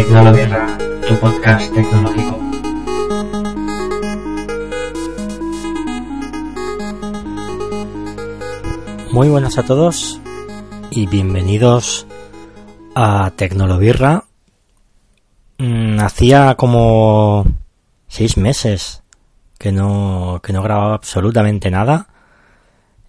Tecnología, 0.00 0.78
tu 1.06 1.14
podcast 1.20 1.74
tecnológico. 1.74 2.38
Muy 9.12 9.28
buenas 9.28 9.58
a 9.58 9.62
todos 9.62 10.18
y 10.90 11.06
bienvenidos 11.06 12.06
a 12.94 13.30
Tecnolobirra. 13.36 14.24
Mm, 15.58 16.00
hacía 16.00 16.54
como 16.54 17.44
seis 18.08 18.38
meses 18.38 19.02
que 19.58 19.70
no, 19.70 20.40
que 20.42 20.54
no 20.54 20.62
grababa 20.62 20.94
absolutamente 20.94 21.70
nada. 21.70 22.08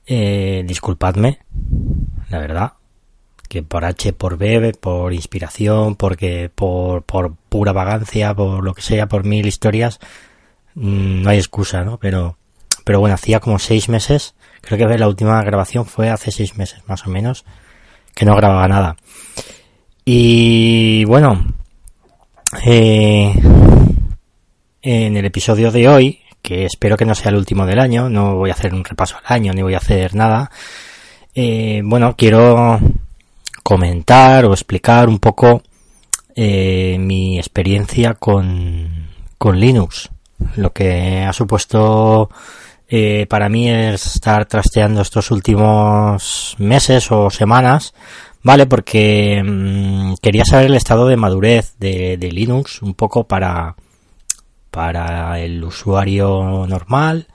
Eh, 0.05 0.65
disculpadme, 0.67 1.39
la 2.29 2.39
verdad, 2.39 2.73
que 3.51 3.63
por 3.63 3.83
H, 3.83 4.13
por 4.13 4.37
B, 4.37 4.73
por 4.79 5.11
inspiración, 5.11 5.97
porque 5.97 6.49
por, 6.55 7.03
por 7.03 7.35
pura 7.49 7.73
vagancia, 7.73 8.33
por 8.33 8.63
lo 8.63 8.73
que 8.73 8.81
sea, 8.81 9.09
por 9.09 9.25
mil 9.25 9.45
historias, 9.45 9.99
mm, 10.75 11.21
no 11.21 11.29
hay 11.29 11.37
excusa, 11.37 11.83
¿no? 11.83 11.97
Pero, 11.97 12.37
pero 12.85 13.01
bueno, 13.01 13.15
hacía 13.15 13.41
como 13.41 13.59
seis 13.59 13.89
meses, 13.89 14.35
creo 14.61 14.87
que 14.87 14.97
la 14.97 15.09
última 15.09 15.43
grabación 15.43 15.85
fue 15.85 16.09
hace 16.09 16.31
seis 16.31 16.55
meses 16.55 16.79
más 16.87 17.05
o 17.05 17.09
menos, 17.09 17.43
que 18.15 18.23
no 18.23 18.37
grababa 18.37 18.69
nada. 18.69 18.95
Y 20.05 21.03
bueno, 21.03 21.45
eh, 22.65 23.33
en 24.81 25.17
el 25.17 25.25
episodio 25.25 25.73
de 25.73 25.89
hoy, 25.89 26.19
que 26.41 26.63
espero 26.63 26.95
que 26.95 27.03
no 27.03 27.15
sea 27.15 27.31
el 27.31 27.35
último 27.35 27.65
del 27.65 27.79
año, 27.79 28.07
no 28.07 28.37
voy 28.37 28.49
a 28.49 28.53
hacer 28.53 28.73
un 28.73 28.85
repaso 28.85 29.17
al 29.17 29.35
año 29.35 29.51
ni 29.51 29.61
voy 29.61 29.73
a 29.73 29.79
hacer 29.79 30.15
nada. 30.15 30.49
Eh, 31.35 31.81
bueno, 31.83 32.15
quiero 32.15 32.79
comentar 33.63 34.45
o 34.45 34.53
explicar 34.53 35.09
un 35.09 35.19
poco 35.19 35.61
eh, 36.35 36.97
mi 36.99 37.37
experiencia 37.37 38.13
con, 38.13 39.07
con 39.37 39.59
Linux, 39.59 40.09
lo 40.55 40.71
que 40.71 41.23
ha 41.23 41.33
supuesto 41.33 42.29
eh, 42.93 43.25
para 43.29 43.47
mí 43.47 43.69
es 43.69 44.05
estar 44.15 44.45
trasteando 44.45 45.01
estos 45.01 45.31
últimos 45.31 46.55
meses 46.59 47.09
o 47.11 47.29
semanas, 47.29 47.93
¿vale? 48.43 48.65
Porque 48.65 49.41
mmm, 49.43 50.15
quería 50.21 50.43
saber 50.43 50.65
el 50.65 50.75
estado 50.75 51.07
de 51.07 51.15
madurez 51.15 51.75
de, 51.79 52.17
de, 52.17 52.31
Linux 52.31 52.81
un 52.81 52.93
poco 52.93 53.25
para, 53.25 53.75
para 54.71 55.39
el 55.39 55.63
usuario 55.63 56.65
normal 56.67 57.27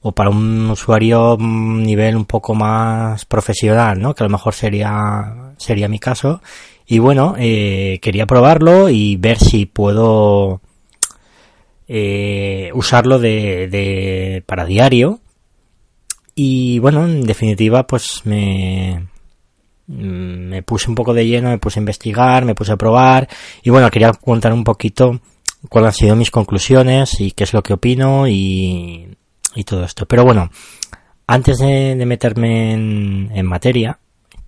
o 0.00 0.12
para 0.12 0.30
un 0.30 0.70
usuario 0.70 1.36
nivel 1.40 2.14
un 2.14 2.26
poco 2.26 2.54
más 2.54 3.24
profesional, 3.24 4.00
¿no? 4.00 4.14
Que 4.14 4.22
a 4.22 4.26
lo 4.26 4.30
mejor 4.30 4.54
sería, 4.54 5.43
sería 5.56 5.88
mi 5.88 5.98
caso. 5.98 6.42
Y 6.86 6.98
bueno, 6.98 7.34
eh, 7.38 7.98
quería 8.02 8.26
probarlo 8.26 8.88
y 8.88 9.16
ver 9.16 9.38
si 9.38 9.66
puedo 9.66 10.60
eh, 11.88 12.70
usarlo 12.74 13.18
de, 13.18 14.42
para 14.46 14.64
diario. 14.64 15.20
Y 16.34 16.78
bueno, 16.80 17.04
en 17.04 17.22
definitiva, 17.22 17.86
pues 17.86 18.22
me, 18.24 19.06
me 19.86 20.62
puse 20.62 20.88
un 20.88 20.94
poco 20.94 21.14
de 21.14 21.26
lleno, 21.26 21.50
me 21.50 21.58
puse 21.58 21.78
a 21.78 21.82
investigar, 21.82 22.44
me 22.44 22.54
puse 22.54 22.72
a 22.72 22.76
probar. 22.76 23.28
Y 23.62 23.70
bueno, 23.70 23.90
quería 23.90 24.12
contar 24.12 24.52
un 24.52 24.64
poquito 24.64 25.20
cuáles 25.68 25.88
han 25.88 25.94
sido 25.94 26.16
mis 26.16 26.30
conclusiones 26.30 27.20
y 27.20 27.32
qué 27.32 27.44
es 27.44 27.52
lo 27.52 27.62
que 27.62 27.74
opino 27.74 28.26
y, 28.28 29.16
todo 29.66 29.84
esto. 29.84 30.06
Pero 30.06 30.24
bueno, 30.24 30.50
antes 31.26 31.58
de, 31.58 32.02
meterme 32.06 32.72
en, 32.72 33.46
materia, 33.46 33.98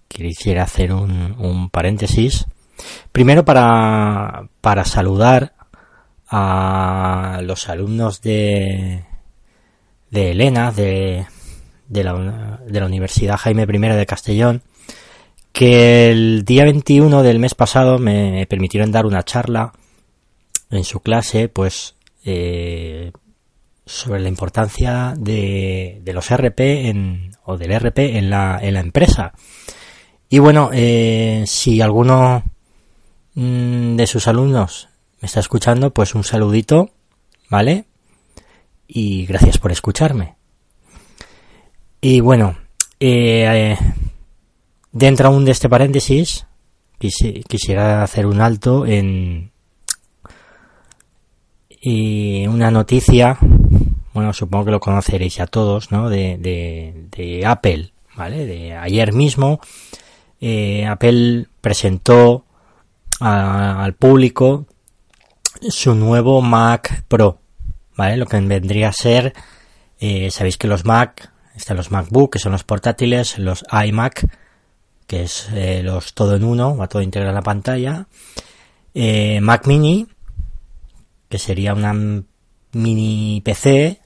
quisiera 0.09 0.65
hacer 0.65 0.93
un, 0.93 1.34
un 1.39 1.71
paréntesis. 1.71 2.47
Primero 3.12 3.44
para, 3.44 4.49
para 4.61 4.84
saludar 4.84 5.55
a 6.28 7.41
los 7.43 7.69
alumnos 7.69 8.21
de, 8.21 9.05
de 10.11 10.31
Elena, 10.33 10.72
de, 10.72 11.27
de, 11.89 12.05
la, 12.05 12.61
de 12.66 12.81
la 12.81 12.87
Universidad 12.87 13.37
Jaime 13.37 13.62
I 13.62 13.78
de 13.97 14.06
Castellón, 14.06 14.62
que 15.53 16.11
el 16.11 16.45
día 16.45 16.65
21 16.65 17.22
del 17.22 17.39
mes 17.39 17.55
pasado 17.55 17.99
me 17.99 18.47
permitieron 18.47 18.93
dar 18.93 19.06
una 19.06 19.22
charla 19.22 19.72
en 20.71 20.84
su 20.84 21.00
clase, 21.00 21.49
pues, 21.49 21.95
eh, 22.25 23.12
sobre 23.87 24.21
la 24.21 24.28
importancia 24.28 25.15
de, 25.16 26.00
de, 26.03 26.12
los 26.12 26.28
RP 26.31 26.89
en, 26.89 27.31
o 27.45 27.56
del 27.56 27.72
RP 27.78 28.19
en 28.19 28.31
la, 28.31 28.59
en 28.61 28.75
la 28.75 28.81
empresa. 28.81 29.33
Y 30.29 30.39
bueno, 30.41 30.71
eh, 30.73 31.45
si 31.47 31.81
alguno 31.81 32.43
mmm, 33.35 33.97
de 33.97 34.07
sus 34.07 34.27
alumnos 34.27 34.89
me 35.21 35.27
está 35.27 35.41
escuchando, 35.41 35.93
pues 35.93 36.15
un 36.15 36.25
saludito, 36.25 36.91
¿vale? 37.49 37.85
Y 38.89 39.27
gracias 39.27 39.59
por 39.59 39.73
escucharme. 39.73 40.37
Y 42.01 42.21
bueno, 42.21 42.57
eh, 43.01 43.77
dentro 44.93 45.29
aún 45.29 45.45
de 45.45 45.53
este 45.53 45.69
paréntesis, 45.69 46.47
quisi 46.99 47.43
quisiera 47.49 48.03
hacer 48.03 48.27
un 48.27 48.41
alto 48.41 48.87
en 48.87 49.53
y 51.81 52.47
una 52.49 52.71
noticia, 52.73 53.39
bueno, 54.13 54.33
supongo 54.33 54.65
que 54.65 54.71
lo 54.73 54.81
conoceréis 54.81 55.37
ya 55.37 55.47
todos, 55.47 55.93
¿no? 55.93 56.11
De, 56.11 56.37
de 56.39 57.47
Apple, 57.47 57.93
¿vale? 58.17 58.45
De 58.45 58.75
ayer 58.75 59.13
mismo, 59.13 59.61
eh, 60.49 60.87
Apple 60.87 61.49
presentó 61.61 62.45
al 63.19 63.95
público 63.95 64.67
su 65.69 65.97
nuevo 65.97 66.41
Mac 66.41 67.03
Pro, 67.09 67.41
¿vale? 67.97 68.17
Lo 68.17 68.27
que 68.27 68.39
vendría 68.39 68.91
a 68.91 68.93
ser, 68.93 69.33
eh, 69.99 70.31
sabéis 70.31 70.57
que 70.57 70.69
los 70.69 70.84
Mac, 70.84 71.33
están 71.57 71.77
los 71.77 71.91
MacBook, 71.91 72.34
que 72.34 72.39
son 72.39 72.53
los 72.53 72.62
portátiles, 72.62 73.41
los 73.41 73.65
iMac, 73.73 74.25
que 75.09 75.25
es 75.25 75.49
eh, 75.53 75.83
los 75.83 76.15
todo 76.15 76.37
en 76.37 76.45
uno, 76.45 76.77
va 76.77 76.87
todo 76.87 77.03
integrado 77.03 77.31
en 77.31 77.34
la 77.34 77.43
pantalla, 77.43 78.07
Mac 79.41 79.67
Mini, 79.67 80.07
que 81.28 81.41
sería 81.41 81.75
una 81.75 81.93
mini 82.73 83.43
PC 83.45 84.01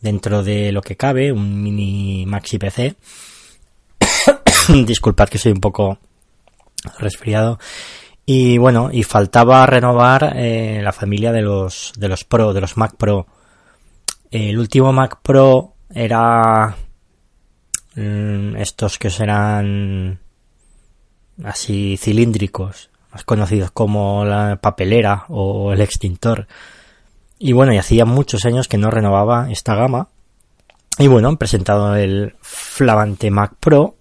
dentro 0.00 0.42
de 0.42 0.72
lo 0.72 0.80
que 0.80 0.96
cabe, 0.96 1.32
un 1.32 1.62
mini 1.62 2.24
Maxi 2.24 2.56
PC. 2.56 2.96
Disculpad 4.86 5.28
que 5.28 5.38
soy 5.38 5.52
un 5.52 5.60
poco 5.60 5.98
resfriado. 6.98 7.58
Y 8.26 8.58
bueno, 8.58 8.90
y 8.92 9.02
faltaba 9.04 9.64
renovar 9.64 10.34
eh, 10.36 10.80
la 10.82 10.92
familia 10.92 11.32
de 11.32 11.40
los, 11.40 11.92
de 11.96 12.08
los 12.08 12.24
Pro, 12.24 12.52
de 12.52 12.60
los 12.60 12.76
Mac 12.76 12.96
Pro. 12.96 13.26
El 14.30 14.58
último 14.58 14.92
Mac 14.92 15.20
Pro 15.22 15.72
era 15.88 16.76
mmm, 17.94 18.56
estos 18.56 18.98
que 18.98 19.08
serán 19.08 20.20
así 21.42 21.96
cilíndricos, 21.96 22.90
más 23.12 23.24
conocidos 23.24 23.70
como 23.70 24.26
la 24.26 24.58
papelera 24.60 25.24
o 25.28 25.72
el 25.72 25.80
extintor. 25.80 26.46
Y 27.38 27.52
bueno, 27.52 27.72
y 27.72 27.78
hacía 27.78 28.04
muchos 28.04 28.44
años 28.44 28.68
que 28.68 28.76
no 28.76 28.90
renovaba 28.90 29.50
esta 29.50 29.74
gama. 29.74 30.08
Y 30.98 31.06
bueno, 31.06 31.28
han 31.28 31.38
presentado 31.38 31.94
el 31.96 32.34
flamante 32.42 33.30
Mac 33.30 33.54
Pro, 33.58 33.97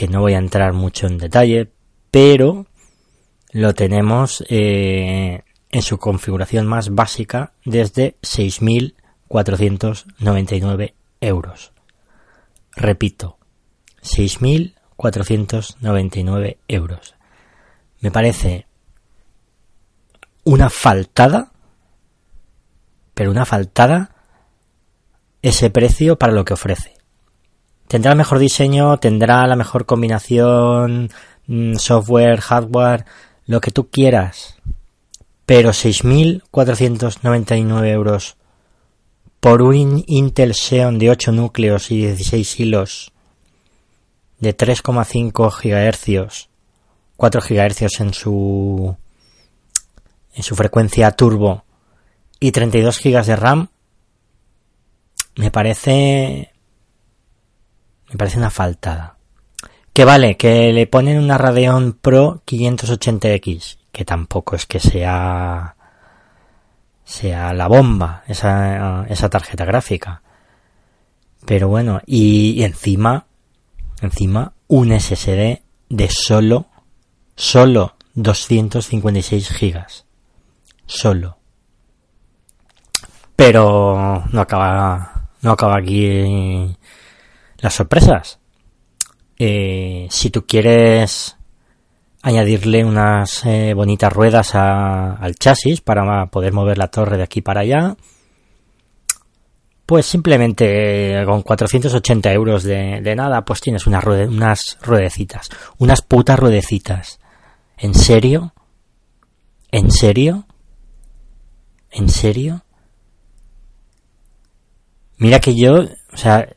que 0.00 0.08
no 0.08 0.20
voy 0.22 0.32
a 0.32 0.38
entrar 0.38 0.72
mucho 0.72 1.06
en 1.06 1.18
detalle, 1.18 1.70
pero 2.10 2.64
lo 3.52 3.74
tenemos 3.74 4.42
eh, 4.48 5.42
en 5.70 5.82
su 5.82 5.98
configuración 5.98 6.66
más 6.66 6.94
básica 6.94 7.52
desde 7.66 8.16
6.499 8.22 10.94
euros. 11.20 11.74
Repito, 12.74 13.36
6.499 14.02 16.56
euros. 16.66 17.14
Me 18.00 18.10
parece 18.10 18.66
una 20.44 20.70
faltada, 20.70 21.52
pero 23.12 23.30
una 23.30 23.44
faltada 23.44 24.14
ese 25.42 25.68
precio 25.68 26.18
para 26.18 26.32
lo 26.32 26.46
que 26.46 26.54
ofrece. 26.54 26.99
Tendrá 27.90 28.12
el 28.12 28.18
mejor 28.18 28.38
diseño, 28.38 28.96
tendrá 28.98 29.44
la 29.48 29.56
mejor 29.56 29.84
combinación, 29.84 31.10
mm, 31.48 31.74
software, 31.74 32.40
hardware, 32.40 33.04
lo 33.46 33.60
que 33.60 33.72
tú 33.72 33.90
quieras. 33.90 34.54
Pero 35.44 35.72
6.499 35.72 37.90
euros 37.90 38.36
por 39.40 39.62
un 39.62 40.04
Intel 40.06 40.54
Xeon 40.54 41.00
de 41.00 41.10
8 41.10 41.32
núcleos 41.32 41.90
y 41.90 41.96
16 41.96 42.60
hilos 42.60 43.10
de 44.38 44.56
3,5 44.56 45.50
GHz, 45.50 46.48
4 47.16 47.40
GHz 47.40 48.00
en 48.02 48.14
su 48.14 48.96
en 50.32 50.44
su 50.44 50.54
frecuencia 50.54 51.10
turbo 51.10 51.64
y 52.38 52.52
32 52.52 53.00
GB 53.02 53.24
de 53.24 53.34
RAM 53.34 53.66
me 55.34 55.50
parece 55.50 56.49
me 58.10 58.16
parece 58.16 58.38
una 58.38 58.50
faltada. 58.50 59.16
Que 59.92 60.04
vale, 60.04 60.36
que 60.36 60.72
le 60.72 60.86
ponen 60.86 61.18
una 61.18 61.38
Radeon 61.38 61.94
Pro 61.94 62.42
580X, 62.46 63.78
que 63.92 64.04
tampoco 64.04 64.56
es 64.56 64.66
que 64.66 64.80
sea 64.80 65.76
sea 67.10 67.52
la 67.52 67.66
bomba 67.66 68.22
esa, 68.28 69.04
esa 69.08 69.28
tarjeta 69.28 69.64
gráfica. 69.64 70.22
Pero 71.44 71.68
bueno, 71.68 72.00
y, 72.06 72.62
encima, 72.62 73.26
encima, 74.00 74.52
un 74.68 74.98
SSD 74.98 75.62
de 75.88 76.08
solo, 76.08 76.66
solo 77.34 77.96
256 78.14 79.50
gigas. 79.50 80.06
Solo. 80.86 81.38
Pero 83.34 84.24
no 84.30 84.40
acaba, 84.40 85.28
no 85.42 85.52
acaba 85.52 85.78
aquí 85.78 86.76
las 87.60 87.74
sorpresas. 87.74 88.38
Eh, 89.38 90.06
si 90.10 90.30
tú 90.30 90.46
quieres 90.46 91.36
añadirle 92.22 92.84
unas 92.84 93.44
eh, 93.46 93.72
bonitas 93.74 94.12
ruedas 94.12 94.54
al 94.54 95.34
chasis 95.36 95.80
para 95.80 96.26
poder 96.26 96.52
mover 96.52 96.78
la 96.78 96.88
torre 96.88 97.16
de 97.16 97.22
aquí 97.22 97.40
para 97.40 97.60
allá. 97.60 97.96
Pues 99.86 100.06
simplemente 100.06 101.20
eh, 101.20 101.24
con 101.24 101.42
480 101.42 102.32
euros 102.32 102.62
de, 102.62 103.14
nada, 103.16 103.44
pues 103.44 103.60
tienes 103.60 103.86
unas, 103.86 104.04
unas 104.04 104.78
ruedecitas. 104.82 105.48
Unas 105.78 106.02
putas 106.02 106.38
ruedecitas. 106.38 107.18
¿En 107.76 107.94
serio? 107.94 108.52
¿En 109.72 109.90
serio? 109.90 110.46
¿En 111.90 112.08
serio? 112.08 112.62
Mira 115.16 115.40
que 115.40 115.56
yo, 115.56 115.86
o 116.12 116.16
sea, 116.16 116.48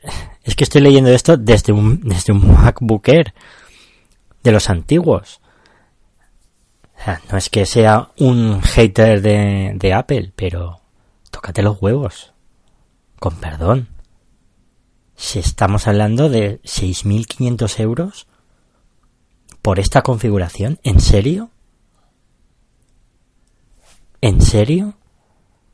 es 0.43 0.55
que 0.55 0.63
estoy 0.63 0.81
leyendo 0.81 1.09
esto 1.09 1.37
desde 1.37 1.73
un, 1.73 2.01
desde 2.01 2.33
un 2.33 2.53
MacBook 2.53 3.07
Air 3.07 3.33
de 4.43 4.51
los 4.51 4.69
antiguos 4.69 5.41
no 7.31 7.37
es 7.37 7.49
que 7.49 7.65
sea 7.65 8.11
un 8.17 8.61
hater 8.61 9.21
de, 9.21 9.93
Apple, 9.93 10.31
pero 10.35 10.81
tócate 11.31 11.61
los 11.61 11.81
huevos. 11.81 12.33
Con 13.19 13.35
perdón. 13.35 13.89
Si 15.15 15.39
estamos 15.39 15.87
hablando 15.87 16.29
de 16.29 16.61
6.500 16.63 17.79
euros 17.79 18.27
por 19.61 19.79
esta 19.79 20.01
configuración, 20.01 20.79
¿en 20.83 20.99
serio? 20.99 21.49
¿En 24.21 24.41
serio? 24.41 24.95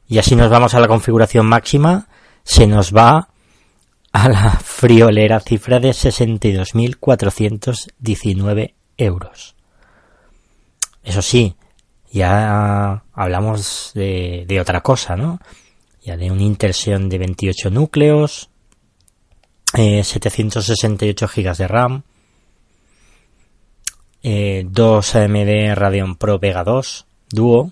Y 0.07 0.17
así 0.17 0.35
nos 0.35 0.49
vamos 0.49 0.73
a 0.73 0.79
la 0.79 0.87
configuración 0.87 1.45
máxima, 1.45 2.07
se 2.43 2.67
nos 2.67 2.93
va 2.95 3.29
a 4.11 4.29
la 4.29 4.51
friolera 4.51 5.39
cifra 5.39 5.79
de 5.79 5.89
62.419 5.89 8.73
euros. 8.97 9.55
Eso 11.03 11.21
sí, 11.21 11.55
ya 12.11 13.03
hablamos 13.13 13.91
de, 13.93 14.57
otra 14.61 14.81
cosa, 14.81 15.15
¿no? 15.15 15.39
Ya 16.03 16.17
de 16.17 16.31
un 16.31 16.41
Intel 16.41 16.73
Xeon 16.73 17.07
de 17.09 17.19
28 17.19 17.69
núcleos, 17.69 18.49
eh, 19.77 20.03
768 20.03 21.27
GB 21.27 21.57
de 21.57 21.67
RAM, 21.67 22.01
eh, 24.23 24.65
dos 24.67 25.15
AMD 25.15 25.75
Radeon 25.75 26.15
Pro 26.17 26.39
Vega 26.39 26.65
2 26.65 27.05
Duo 27.29 27.71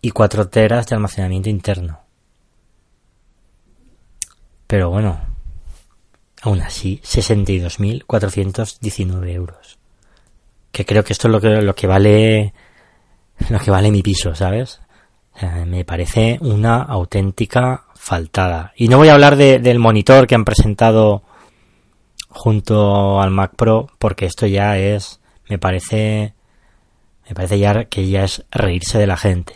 y 0.00 0.10
4 0.10 0.48
teras 0.48 0.86
de 0.86 0.96
almacenamiento 0.96 1.50
interno. 1.50 2.05
Pero 4.66 4.90
bueno, 4.90 5.20
aún 6.42 6.60
así, 6.60 7.00
62.419 7.04 9.30
euros 9.30 9.78
que 10.76 10.84
creo 10.84 11.04
que 11.04 11.14
esto 11.14 11.28
es 11.28 11.32
lo 11.32 11.40
que, 11.40 11.62
lo 11.62 11.74
que 11.74 11.86
vale 11.86 12.52
lo 13.48 13.58
que 13.58 13.70
vale 13.70 13.90
mi 13.90 14.02
piso, 14.02 14.34
¿sabes? 14.34 14.80
me 15.66 15.84
parece 15.84 16.38
una 16.40 16.82
auténtica 16.82 17.84
faltada. 17.94 18.72
Y 18.76 18.88
no 18.88 18.98
voy 18.98 19.08
a 19.08 19.14
hablar 19.14 19.36
del 19.36 19.78
monitor 19.78 20.26
que 20.26 20.34
han 20.34 20.46
presentado 20.46 21.22
junto 22.28 23.20
al 23.20 23.30
Mac 23.30 23.52
Pro, 23.54 23.90
porque 23.98 24.24
esto 24.24 24.46
ya 24.46 24.78
es, 24.78 25.20
me 25.48 25.58
parece, 25.58 26.34
me 27.28 27.34
parece 27.34 27.58
ya 27.58 27.84
que 27.84 28.08
ya 28.08 28.24
es 28.24 28.44
reírse 28.50 28.98
de 28.98 29.06
la 29.06 29.18
gente. 29.18 29.54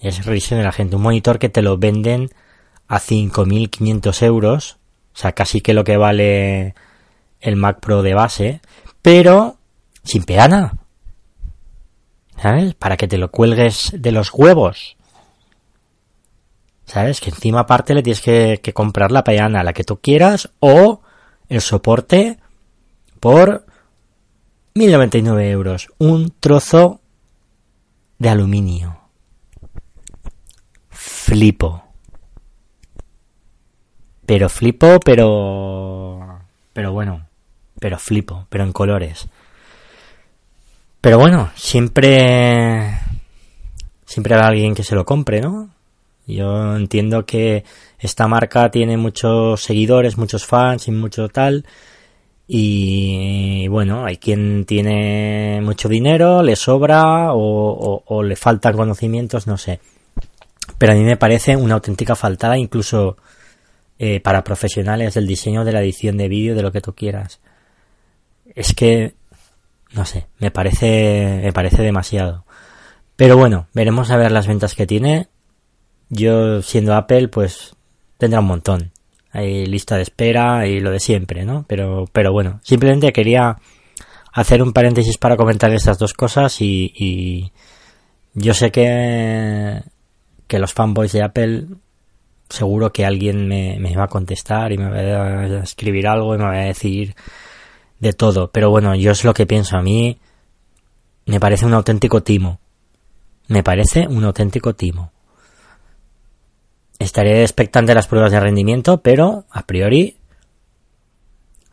Es 0.00 0.24
reírse 0.24 0.54
de 0.54 0.64
la 0.64 0.72
gente. 0.72 0.96
Un 0.96 1.02
monitor 1.02 1.38
que 1.38 1.50
te 1.50 1.60
lo 1.60 1.76
venden 1.76 2.30
a 2.88 3.00
5.500 3.00 4.22
euros, 4.22 4.78
o 5.14 5.18
sea, 5.18 5.32
casi 5.32 5.60
que 5.60 5.74
lo 5.74 5.84
que 5.84 5.96
vale 5.96 6.74
el 7.40 7.56
Mac 7.56 7.80
Pro 7.80 8.02
de 8.02 8.14
base, 8.14 8.60
pero 9.02 9.58
sin 10.02 10.24
peana. 10.24 10.78
¿Sabes? 12.40 12.74
Para 12.74 12.96
que 12.96 13.08
te 13.08 13.18
lo 13.18 13.30
cuelgues 13.30 13.92
de 13.96 14.12
los 14.12 14.32
huevos. 14.32 14.96
¿Sabes? 16.86 17.20
Que 17.20 17.30
encima 17.30 17.60
aparte 17.60 17.94
le 17.94 18.02
tienes 18.02 18.20
que, 18.20 18.72
comprar 18.74 19.12
la 19.12 19.24
peana, 19.24 19.62
la 19.62 19.72
que 19.72 19.84
tú 19.84 19.98
quieras, 20.00 20.50
o 20.60 21.00
el 21.48 21.60
soporte 21.60 22.38
por 23.20 23.64
1099 24.74 25.50
euros. 25.50 25.88
Un 25.98 26.34
trozo 26.40 27.00
de 28.18 28.28
aluminio. 28.28 28.98
Flipo. 30.90 31.84
Pero 34.26 34.48
flipo, 34.48 35.00
pero... 35.00 36.40
Pero 36.72 36.92
bueno. 36.92 37.26
Pero 37.78 37.98
flipo, 37.98 38.46
pero 38.48 38.64
en 38.64 38.72
colores. 38.72 39.28
Pero 41.00 41.18
bueno, 41.18 41.50
siempre 41.54 42.98
siempre 44.06 44.34
habrá 44.34 44.48
alguien 44.48 44.74
que 44.74 44.84
se 44.84 44.94
lo 44.94 45.04
compre, 45.04 45.40
¿no? 45.40 45.70
Yo 46.26 46.76
entiendo 46.76 47.26
que 47.26 47.64
esta 47.98 48.28
marca 48.28 48.70
tiene 48.70 48.96
muchos 48.96 49.62
seguidores, 49.62 50.16
muchos 50.16 50.46
fans 50.46 50.88
y 50.88 50.92
mucho 50.92 51.28
tal. 51.28 51.66
Y 52.46 53.66
bueno, 53.68 54.04
hay 54.04 54.18
quien 54.18 54.64
tiene 54.66 55.60
mucho 55.62 55.88
dinero, 55.88 56.42
le 56.42 56.56
sobra 56.56 57.30
o, 57.32 58.22
le 58.22 58.36
faltan 58.36 58.76
conocimientos, 58.76 59.46
no 59.46 59.58
sé. 59.58 59.80
Pero 60.78 60.92
a 60.92 60.96
mí 60.96 61.02
me 61.02 61.16
parece 61.16 61.56
una 61.56 61.74
auténtica 61.74 62.14
faltada 62.14 62.56
incluso 62.56 63.16
eh, 64.06 64.20
para 64.20 64.44
profesionales 64.44 65.14
del 65.14 65.26
diseño 65.26 65.64
de 65.64 65.72
la 65.72 65.80
edición 65.80 66.18
de 66.18 66.28
vídeo, 66.28 66.54
de 66.54 66.60
lo 66.60 66.72
que 66.72 66.82
tú 66.82 66.94
quieras. 66.94 67.40
Es 68.54 68.74
que 68.74 69.14
no 69.94 70.04
sé, 70.04 70.26
me 70.38 70.50
parece, 70.50 71.40
me 71.42 71.54
parece 71.54 71.82
demasiado. 71.82 72.44
Pero 73.16 73.38
bueno, 73.38 73.68
veremos 73.72 74.10
a 74.10 74.18
ver 74.18 74.30
las 74.30 74.46
ventas 74.46 74.74
que 74.74 74.86
tiene. 74.86 75.28
Yo, 76.10 76.60
siendo 76.60 76.94
Apple, 76.94 77.28
pues 77.28 77.76
tendrá 78.18 78.40
un 78.40 78.46
montón. 78.46 78.92
Hay 79.30 79.64
lista 79.64 79.96
de 79.96 80.02
espera 80.02 80.66
y 80.66 80.80
lo 80.80 80.90
de 80.90 81.00
siempre, 81.00 81.46
¿no? 81.46 81.64
Pero, 81.66 82.04
pero 82.12 82.30
bueno, 82.30 82.60
simplemente 82.62 83.10
quería 83.10 83.56
hacer 84.34 84.62
un 84.62 84.74
paréntesis 84.74 85.16
para 85.16 85.38
comentar 85.38 85.72
estas 85.72 85.98
dos 85.98 86.12
cosas 86.12 86.60
y, 86.60 86.92
y 86.94 87.52
yo 88.34 88.52
sé 88.52 88.70
que, 88.70 89.82
que 90.46 90.58
los 90.58 90.74
fanboys 90.74 91.12
de 91.12 91.22
Apple 91.22 91.68
seguro 92.54 92.92
que 92.92 93.04
alguien 93.04 93.46
me, 93.48 93.78
me 93.78 93.96
va 93.96 94.04
a 94.04 94.08
contestar 94.08 94.72
y 94.72 94.78
me 94.78 94.88
va 94.88 94.98
a 95.40 95.62
escribir 95.62 96.06
algo 96.06 96.34
y 96.34 96.38
me 96.38 96.44
va 96.44 96.52
a 96.52 96.64
decir 96.64 97.14
de 97.98 98.12
todo. 98.12 98.50
Pero 98.50 98.70
bueno, 98.70 98.94
yo 98.94 99.10
es 99.10 99.24
lo 99.24 99.34
que 99.34 99.46
pienso. 99.46 99.76
A 99.76 99.82
mí 99.82 100.18
me 101.26 101.40
parece 101.40 101.66
un 101.66 101.74
auténtico 101.74 102.22
timo. 102.22 102.60
Me 103.48 103.62
parece 103.62 104.06
un 104.08 104.24
auténtico 104.24 104.74
timo. 104.74 105.12
Estaré 106.98 107.42
expectante 107.42 107.90
de 107.90 107.96
las 107.96 108.06
pruebas 108.06 108.32
de 108.32 108.40
rendimiento, 108.40 109.02
pero 109.02 109.44
a 109.50 109.66
priori, 109.66 110.16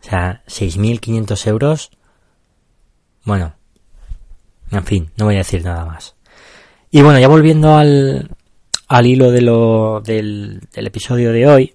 o 0.01 0.03
sea, 0.03 0.43
6.500 0.47 1.47
euros. 1.47 1.91
Bueno, 3.23 3.53
en 4.71 4.83
fin, 4.83 5.11
no 5.15 5.25
voy 5.25 5.35
a 5.35 5.39
decir 5.39 5.63
nada 5.63 5.85
más. 5.85 6.15
Y 6.89 7.01
bueno, 7.01 7.19
ya 7.19 7.27
volviendo 7.27 7.75
al, 7.75 8.31
al 8.91 9.05
hilo 9.07 9.31
de 9.31 9.39
lo, 9.39 10.01
del, 10.01 10.59
episodio 10.73 11.31
de 11.31 11.47
hoy, 11.47 11.73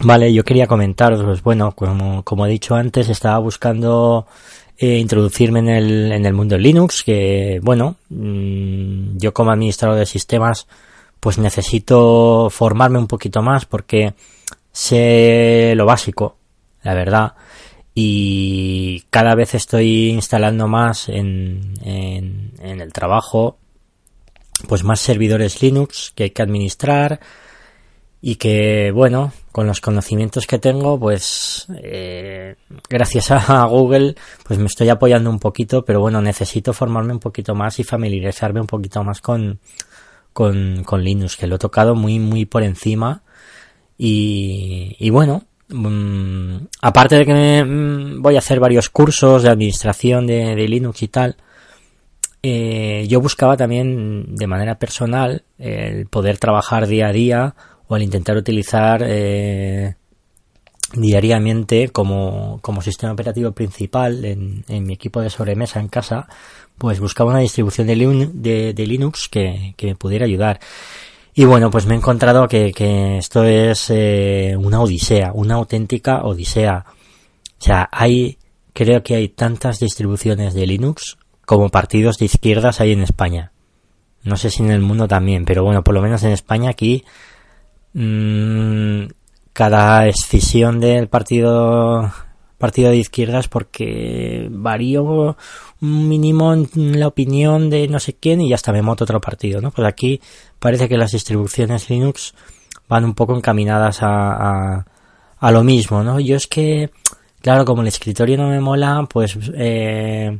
vale, 0.00 0.32
yo 0.32 0.42
quería 0.42 0.66
comentaros, 0.66 1.22
pues 1.22 1.42
bueno, 1.42 1.72
como, 1.72 2.22
como 2.22 2.46
he 2.46 2.48
dicho 2.48 2.74
antes, 2.74 3.10
estaba 3.10 3.38
buscando 3.40 4.26
eh, 4.78 4.96
introducirme 4.96 5.58
en 5.58 5.68
el, 5.68 6.12
en 6.12 6.24
el 6.24 6.32
mundo 6.32 6.56
Linux, 6.56 7.04
que 7.04 7.60
bueno, 7.62 7.96
mm, 8.08 9.18
yo 9.18 9.34
como 9.34 9.50
administrador 9.50 9.98
de 9.98 10.06
sistemas, 10.06 10.66
pues 11.20 11.36
necesito 11.36 12.48
formarme 12.48 12.98
un 12.98 13.06
poquito 13.06 13.42
más 13.42 13.66
porque 13.66 14.14
sé 14.72 15.74
lo 15.76 15.84
básico, 15.84 16.38
la 16.84 16.94
verdad, 16.94 17.34
y 17.94 19.02
cada 19.10 19.34
vez 19.34 19.54
estoy 19.54 20.08
instalando 20.08 20.68
más 20.68 21.10
en, 21.10 21.74
en, 21.84 22.52
en 22.62 22.80
el 22.80 22.94
trabajo 22.94 23.58
pues 24.68 24.84
más 24.84 25.00
servidores 25.00 25.62
Linux 25.62 26.12
que 26.14 26.24
hay 26.24 26.30
que 26.30 26.42
administrar 26.42 27.20
y 28.20 28.36
que 28.36 28.90
bueno 28.90 29.32
con 29.52 29.66
los 29.66 29.80
conocimientos 29.80 30.46
que 30.46 30.58
tengo 30.58 30.98
pues 30.98 31.66
eh, 31.82 32.56
gracias 32.88 33.30
a 33.30 33.64
Google 33.68 34.14
pues 34.44 34.58
me 34.58 34.66
estoy 34.66 34.88
apoyando 34.88 35.28
un 35.28 35.38
poquito 35.38 35.84
pero 35.84 36.00
bueno 36.00 36.22
necesito 36.22 36.72
formarme 36.72 37.12
un 37.12 37.20
poquito 37.20 37.54
más 37.54 37.78
y 37.80 37.84
familiarizarme 37.84 38.60
un 38.60 38.66
poquito 38.66 39.04
más 39.04 39.20
con 39.20 39.60
con, 40.34 40.82
con 40.84 41.02
Linux 41.02 41.36
que 41.36 41.46
lo 41.46 41.56
he 41.56 41.58
tocado 41.58 41.94
muy 41.94 42.18
muy 42.18 42.44
por 42.44 42.62
encima. 42.62 43.22
Y, 43.96 44.96
y 44.98 45.10
bueno 45.10 45.44
mm, 45.68 46.56
aparte 46.82 47.16
de 47.16 47.26
que 47.26 47.64
mm, 47.64 48.20
voy 48.20 48.36
a 48.36 48.40
hacer 48.40 48.58
varios 48.58 48.90
cursos 48.90 49.44
de 49.44 49.50
administración 49.50 50.26
de, 50.26 50.56
de 50.56 50.68
Linux 50.68 51.02
y 51.02 51.08
tal 51.08 51.36
eh, 52.46 53.06
yo 53.08 53.22
buscaba 53.22 53.56
también 53.56 54.36
de 54.36 54.46
manera 54.46 54.78
personal 54.78 55.44
el 55.56 56.06
poder 56.08 56.36
trabajar 56.36 56.86
día 56.86 57.06
a 57.06 57.12
día 57.12 57.54
o 57.88 57.96
el 57.96 58.02
intentar 58.02 58.36
utilizar 58.36 59.02
eh, 59.02 59.94
diariamente 60.92 61.88
como, 61.88 62.58
como, 62.60 62.82
sistema 62.82 63.14
operativo 63.14 63.52
principal 63.52 64.26
en, 64.26 64.62
mi 64.68 64.92
equipo 64.92 65.22
de 65.22 65.30
sobremesa 65.30 65.80
en 65.80 65.88
casa, 65.88 66.28
pues 66.76 67.00
buscaba 67.00 67.30
una 67.30 67.40
distribución 67.40 67.86
de, 67.86 68.74
de, 68.74 68.86
Linux 68.86 69.30
que, 69.30 69.72
que, 69.78 69.86
me 69.86 69.94
pudiera 69.94 70.26
ayudar. 70.26 70.60
Y 71.32 71.46
bueno, 71.46 71.70
pues 71.70 71.86
me 71.86 71.94
he 71.94 71.96
encontrado 71.96 72.46
que, 72.46 72.74
que 72.74 73.16
esto 73.16 73.44
es 73.44 73.88
eh, 73.88 74.54
una 74.58 74.82
odisea, 74.82 75.32
una 75.32 75.54
auténtica 75.54 76.24
odisea. 76.24 76.84
O 77.58 77.62
sea, 77.64 77.88
hay, 77.90 78.36
creo 78.74 79.02
que 79.02 79.14
hay 79.14 79.30
tantas 79.30 79.80
distribuciones 79.80 80.52
de 80.52 80.66
Linux 80.66 81.16
como 81.46 81.68
partidos 81.68 82.18
de 82.18 82.26
izquierdas 82.26 82.80
hay 82.80 82.92
en 82.92 83.02
España. 83.02 83.52
No 84.22 84.36
sé 84.36 84.50
si 84.50 84.62
en 84.62 84.70
el 84.70 84.80
mundo 84.80 85.06
también, 85.06 85.44
pero 85.44 85.64
bueno, 85.64 85.84
por 85.84 85.94
lo 85.94 86.02
menos 86.02 86.22
en 86.22 86.32
España 86.32 86.70
aquí 86.70 87.04
mmm, 87.92 89.06
cada 89.52 90.06
escisión 90.06 90.80
del 90.80 91.08
partido 91.08 92.12
partido 92.58 92.90
de 92.90 92.96
izquierdas 92.96 93.48
porque 93.48 94.48
varío 94.50 95.36
un 95.82 96.08
mínimo 96.08 96.54
en 96.54 96.98
la 96.98 97.08
opinión 97.08 97.68
de 97.68 97.88
no 97.88 97.98
sé 98.00 98.14
quién 98.14 98.40
y 98.40 98.48
ya 98.48 98.54
está 98.54 98.72
me 98.72 98.80
moto 98.80 99.04
otro 99.04 99.20
partido, 99.20 99.60
¿no? 99.60 99.70
Pues 99.70 99.86
aquí 99.86 100.20
parece 100.58 100.88
que 100.88 100.96
las 100.96 101.12
distribuciones 101.12 101.90
Linux 101.90 102.34
van 102.88 103.04
un 103.04 103.14
poco 103.14 103.36
encaminadas 103.36 103.98
a, 104.02 104.84
a, 105.38 105.50
lo 105.50 105.62
mismo, 105.62 106.02
¿no? 106.02 106.20
Yo 106.20 106.36
es 106.36 106.46
que, 106.46 106.90
claro, 107.40 107.64
como 107.64 107.82
el 107.82 107.88
escritorio 107.88 108.36
no 108.36 108.48
me 108.48 108.60
mola, 108.60 109.06
pues 109.10 109.38
eh, 109.54 110.38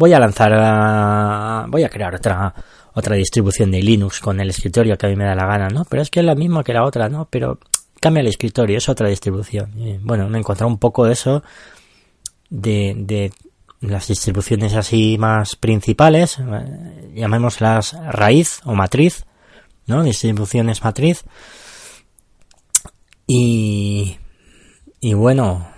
voy 0.00 0.14
a 0.14 0.18
lanzar, 0.18 1.68
voy 1.68 1.84
a 1.84 1.90
crear 1.90 2.14
otra, 2.14 2.54
otra 2.94 3.16
distribución 3.16 3.70
de 3.70 3.82
Linux 3.82 4.18
con 4.20 4.40
el 4.40 4.48
escritorio 4.48 4.96
que 4.96 5.06
a 5.06 5.10
mí 5.10 5.14
me 5.14 5.24
da 5.24 5.34
la 5.34 5.44
gana, 5.44 5.68
¿no? 5.68 5.84
Pero 5.84 6.00
es 6.00 6.08
que 6.08 6.20
es 6.20 6.26
la 6.26 6.34
misma 6.34 6.64
que 6.64 6.72
la 6.72 6.84
otra, 6.84 7.10
¿no? 7.10 7.28
Pero 7.30 7.58
cambia 8.00 8.22
el 8.22 8.28
escritorio, 8.28 8.78
es 8.78 8.88
otra 8.88 9.08
distribución. 9.08 9.70
bueno, 10.02 10.26
me 10.30 10.38
he 10.38 10.40
encontrado 10.40 10.68
un 10.72 10.78
poco 10.78 11.04
de 11.04 11.12
eso, 11.12 11.42
de, 12.48 12.94
de 12.96 13.30
las 13.80 14.08
distribuciones 14.08 14.74
así 14.74 15.18
más 15.18 15.54
principales, 15.54 16.38
eh, 16.38 17.12
llamémoslas 17.14 17.92
raíz 18.10 18.60
o 18.64 18.74
matriz, 18.74 19.26
¿no? 19.86 20.02
Distribuciones 20.02 20.82
matriz. 20.82 21.24
Y, 23.26 24.16
y 24.98 25.12
bueno, 25.12 25.68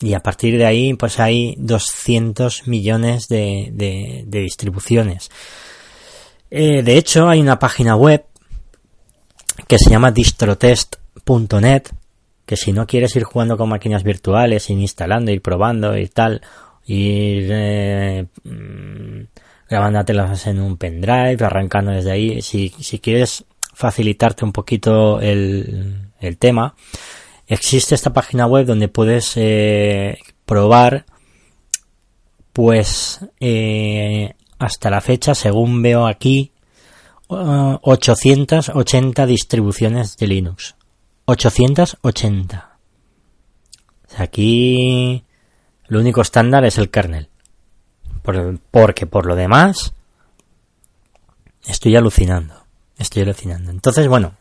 y 0.00 0.14
a 0.14 0.20
partir 0.20 0.58
de 0.58 0.66
ahí, 0.66 0.94
pues 0.94 1.20
hay 1.20 1.54
200 1.58 2.66
millones 2.66 3.28
de, 3.28 3.70
de, 3.72 4.40
distribuciones. 4.40 5.30
Eh, 6.50 6.82
de 6.82 6.96
hecho, 6.96 7.28
hay 7.28 7.40
una 7.40 7.58
página 7.58 7.96
web 7.96 8.24
que 9.66 9.78
se 9.78 9.90
llama 9.90 10.10
distrotest.net, 10.10 11.82
que 12.44 12.56
si 12.56 12.72
no 12.72 12.86
quieres 12.86 13.16
ir 13.16 13.24
jugando 13.24 13.56
con 13.56 13.68
máquinas 13.68 14.02
virtuales, 14.02 14.68
ir 14.68 14.78
instalando, 14.78 15.30
ir 15.30 15.40
probando 15.40 15.96
y 15.96 16.08
tal, 16.08 16.42
ir 16.86 17.48
eh, 17.50 18.26
mm, 18.42 19.20
grabándotelas 19.70 20.46
en 20.46 20.60
un 20.60 20.76
pendrive, 20.76 21.44
arrancando 21.44 21.92
desde 21.92 22.10
ahí, 22.10 22.42
si, 22.42 22.68
si 22.80 22.98
quieres 22.98 23.44
facilitarte 23.72 24.44
un 24.44 24.52
poquito 24.52 25.20
el, 25.20 26.10
el 26.20 26.36
tema, 26.36 26.74
existe 27.46 27.94
esta 27.94 28.12
página 28.12 28.46
web 28.46 28.66
donde 28.66 28.88
puedes 28.88 29.32
eh, 29.36 30.18
probar 30.44 31.06
pues 32.52 33.20
eh, 33.40 34.34
hasta 34.58 34.90
la 34.90 35.00
fecha 35.00 35.34
según 35.34 35.82
veo 35.82 36.06
aquí 36.06 36.52
880 37.28 39.26
distribuciones 39.26 40.16
de 40.16 40.26
Linux. 40.26 40.76
880 41.26 42.78
aquí 44.16 45.24
lo 45.88 46.00
único 46.00 46.20
estándar 46.20 46.64
es 46.64 46.78
el 46.78 46.90
kernel. 46.90 47.28
Porque 48.70 49.06
por 49.06 49.26
lo 49.26 49.36
demás 49.36 49.94
estoy 51.66 51.96
alucinando. 51.96 52.64
Estoy 52.98 53.22
alucinando. 53.22 53.70
Entonces 53.70 54.06
bueno 54.08 54.34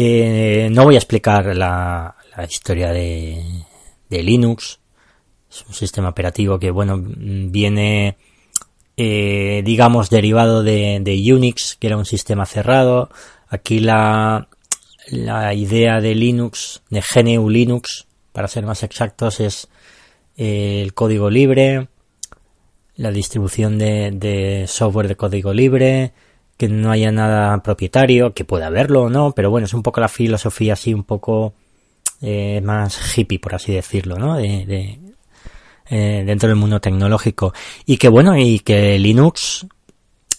eh, 0.00 0.68
no 0.70 0.84
voy 0.84 0.94
a 0.94 0.98
explicar 0.98 1.56
la, 1.56 2.14
historia 2.48 2.92
de, 2.92 3.42
Linux. 4.08 4.78
Es 5.50 5.64
un 5.66 5.74
sistema 5.74 6.10
operativo 6.10 6.56
que, 6.60 6.70
bueno, 6.70 7.02
viene, 7.02 8.16
eh, 8.96 9.60
digamos, 9.64 10.08
derivado 10.08 10.62
de, 10.62 11.32
Unix, 11.34 11.74
que 11.80 11.88
era 11.88 11.96
un 11.96 12.04
sistema 12.04 12.46
cerrado. 12.46 13.10
Aquí 13.48 13.80
la, 13.80 14.46
idea 15.10 16.00
de 16.00 16.14
Linux, 16.14 16.80
de 16.90 17.02
GNU 17.02 17.50
Linux, 17.50 18.06
para 18.30 18.46
ser 18.46 18.64
más 18.66 18.84
exactos, 18.84 19.40
es 19.40 19.68
eh, 20.36 20.80
el 20.80 20.94
código 20.94 21.28
libre, 21.28 21.88
la 22.94 23.10
distribución 23.10 23.78
de 23.78 24.64
software 24.68 25.08
de 25.08 25.16
código 25.16 25.52
libre, 25.52 26.12
que 26.58 26.68
no 26.68 26.90
haya 26.90 27.12
nada 27.12 27.62
propietario, 27.62 28.34
que 28.34 28.44
pueda 28.44 28.66
haberlo 28.66 29.02
o 29.04 29.08
no, 29.08 29.32
pero 29.32 29.48
bueno, 29.50 29.66
es 29.66 29.74
un 29.74 29.82
poco 29.82 30.00
la 30.00 30.08
filosofía 30.08 30.72
así, 30.74 30.92
un 30.92 31.04
poco 31.04 31.54
eh, 32.20 32.60
más 32.62 33.16
hippie, 33.16 33.38
por 33.38 33.54
así 33.54 33.72
decirlo, 33.72 34.18
¿no? 34.18 34.36
De, 34.36 34.98
eh, 35.88 36.22
dentro 36.26 36.48
del 36.48 36.58
mundo 36.58 36.80
tecnológico. 36.80 37.54
Y 37.86 37.96
que 37.96 38.08
bueno, 38.08 38.36
y 38.36 38.58
que 38.58 38.98
Linux 38.98 39.66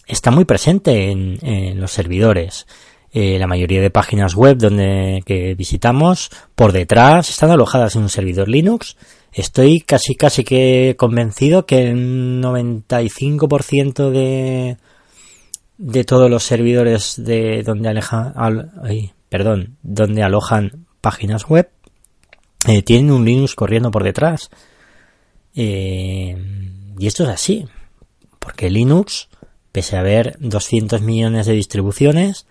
está 0.06 0.30
muy 0.30 0.44
presente 0.44 1.10
en, 1.10 1.80
los 1.80 1.92
servidores. 1.92 2.68
Eh, 3.12 3.40
la 3.40 3.48
mayoría 3.48 3.82
de 3.82 3.90
páginas 3.90 4.36
web 4.36 4.58
donde 4.58 5.24
que 5.26 5.56
visitamos 5.56 6.30
por 6.54 6.74
detrás 6.74 7.30
están 7.30 7.50
alojadas 7.50 7.96
en 7.96 8.04
un 8.04 8.10
servidor 8.10 8.50
Linux. 8.50 8.98
Estoy 9.32 9.80
casi 9.80 10.16
casi 10.16 10.44
que 10.44 10.96
convencido 10.98 11.66
que 11.66 11.90
el 11.90 12.42
95% 12.44 14.10
de 14.10 14.78
de 15.80 16.04
todos 16.04 16.30
los 16.30 16.44
servidores 16.44 17.16
de 17.18 17.64
donde 17.64 17.90
aleja, 17.90 18.34
perdón, 19.30 19.78
donde 19.82 20.22
alojan 20.22 20.86
páginas 21.02 21.48
web 21.48 21.72
eh, 22.68 22.82
tienen 22.82 23.12
un 23.12 23.26
Linux 23.26 23.56
corriendo 23.56 23.92
por 23.92 24.04
detrás. 24.04 24.50
Eh, 25.56 26.38
y 26.98 27.08
esto 27.08 27.24
es 27.24 27.30
así, 27.30 27.66
porque 28.38 28.70
Linux, 28.70 29.30
pese 29.72 29.96
a 29.96 30.02
haber 30.02 30.36
200 30.40 31.02
millones 31.02 31.46
de 31.46 31.54
distribuciones, 31.54 32.48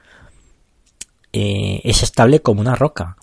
eh, 1.33 1.81
es 1.85 2.03
estable 2.03 2.41
como 2.41 2.61
una 2.61 2.75
roca. 2.75 3.17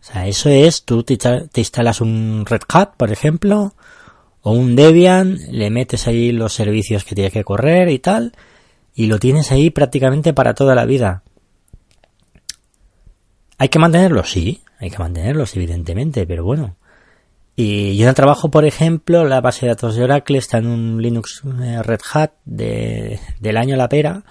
O 0.00 0.04
sea, 0.04 0.26
eso 0.26 0.48
es, 0.48 0.84
tú 0.84 1.04
te, 1.04 1.16
instalas 1.54 2.00
un 2.00 2.44
Red 2.44 2.62
Hat, 2.68 2.96
por 2.96 3.12
ejemplo, 3.12 3.74
o 4.42 4.52
un 4.52 4.76
Debian, 4.76 5.38
le 5.50 5.70
metes 5.70 6.06
ahí 6.06 6.32
los 6.32 6.52
servicios 6.52 7.04
que 7.04 7.14
tiene 7.14 7.30
que 7.30 7.44
correr 7.44 7.88
y 7.88 7.98
tal, 7.98 8.32
y 8.96 9.06
lo 9.06 9.18
tienes 9.18 9.52
ahí 9.52 9.68
prácticamente 9.68 10.32
para 10.32 10.54
toda 10.54 10.74
la 10.74 10.86
vida. 10.86 11.22
¿Hay 13.58 13.68
que 13.68 13.78
mantenerlos? 13.78 14.30
Sí, 14.30 14.62
hay 14.78 14.90
que 14.90 14.98
mantenerlos, 14.98 15.54
evidentemente, 15.54 16.26
pero 16.26 16.44
bueno. 16.44 16.76
Y 17.54 17.98
yo 17.98 18.08
el 18.08 18.14
trabajo, 18.14 18.50
por 18.50 18.64
ejemplo, 18.64 19.24
la 19.24 19.42
base 19.42 19.66
de 19.66 19.72
datos 19.72 19.96
de 19.96 20.04
Oracle 20.04 20.38
está 20.38 20.56
en 20.58 20.66
un 20.66 21.02
Linux 21.02 21.42
eh, 21.62 21.82
Red 21.82 22.00
Hat 22.10 22.30
de, 22.46 23.20
del 23.38 23.58
año 23.58 23.76
La 23.76 23.90
Pera. 23.90 24.24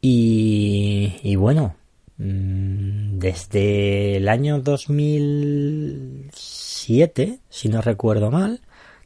Y, 0.00 1.16
y 1.22 1.36
bueno, 1.36 1.76
mm, 2.16 3.18
desde 3.18 4.16
el 4.16 4.30
año 4.30 4.60
2007, 4.60 7.40
si 7.50 7.68
no 7.68 7.82
recuerdo 7.82 8.30
mal, 8.30 8.62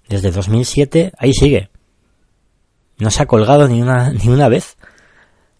desde 0.08 0.30
2007, 0.30 1.10
ahí 1.18 1.32
sigue. 1.32 1.70
No 3.00 3.10
se 3.10 3.22
ha 3.22 3.26
colgado 3.26 3.66
ni 3.66 3.82
una, 3.82 4.10
ni 4.10 4.28
una 4.28 4.48
vez. 4.48 4.76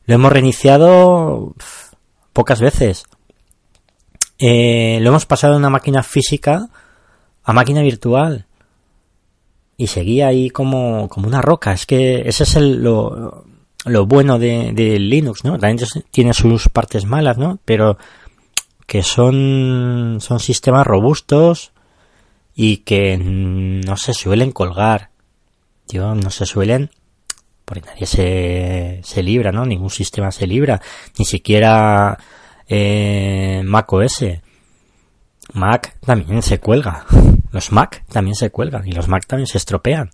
Lo 0.05 0.15
hemos 0.15 0.33
reiniciado 0.33 1.55
pocas 2.33 2.61
veces. 2.61 3.05
Eh, 4.39 4.99
lo 5.03 5.11
hemos 5.11 5.27
pasado 5.27 5.55
de 5.55 5.59
una 5.59 5.71
máquina 5.71 6.03
física 6.03 6.69
a 7.43 7.53
máquina 7.53 7.83
virtual. 7.83 8.47
Y 9.77 9.87
seguía 9.87 10.29
ahí 10.29 10.51
como, 10.51 11.09
como 11.09 11.27
una 11.27 11.41
roca. 11.41 11.73
Es 11.73 11.87
que 11.87 12.29
ese 12.29 12.45
es 12.45 12.57
el, 12.57 12.83
lo, 12.83 13.45
lo 13.87 14.07
bueno 14.07 14.39
de, 14.39 14.99
Linux, 14.99 15.45
¿no? 15.45 15.59
También 15.59 15.89
tiene 16.11 16.35
sus 16.35 16.69
partes 16.69 17.07
malas, 17.07 17.39
¿no? 17.39 17.59
Pero 17.65 17.97
que 18.87 19.03
son, 19.03 20.19
son 20.21 20.41
sistemas 20.41 20.87
robustos 20.87 21.73
y 22.55 22.79
que 22.79 23.17
no 23.17 23.97
se 23.97 24.13
suelen 24.13 24.53
colgar. 24.53 25.11
No 25.93 26.31
se 26.31 26.47
suelen 26.47 26.91
porque 27.71 27.87
nadie 27.87 28.05
se, 28.05 28.99
se 29.05 29.23
libra, 29.23 29.53
¿no? 29.53 29.65
Ningún 29.65 29.91
sistema 29.91 30.33
se 30.33 30.45
libra, 30.45 30.83
ni 31.17 31.25
siquiera 31.25 32.19
eh, 32.69 33.63
Mac 33.65 33.93
OS. 33.93 34.25
Mac 35.53 35.97
también 36.05 36.43
se 36.43 36.59
cuelga. 36.59 37.07
Los 37.53 37.71
Mac 37.71 38.03
también 38.11 38.35
se 38.35 38.51
cuelgan 38.51 38.89
y 38.89 38.91
los 38.91 39.07
Mac 39.07 39.25
también 39.25 39.47
se 39.47 39.59
estropean. 39.59 40.11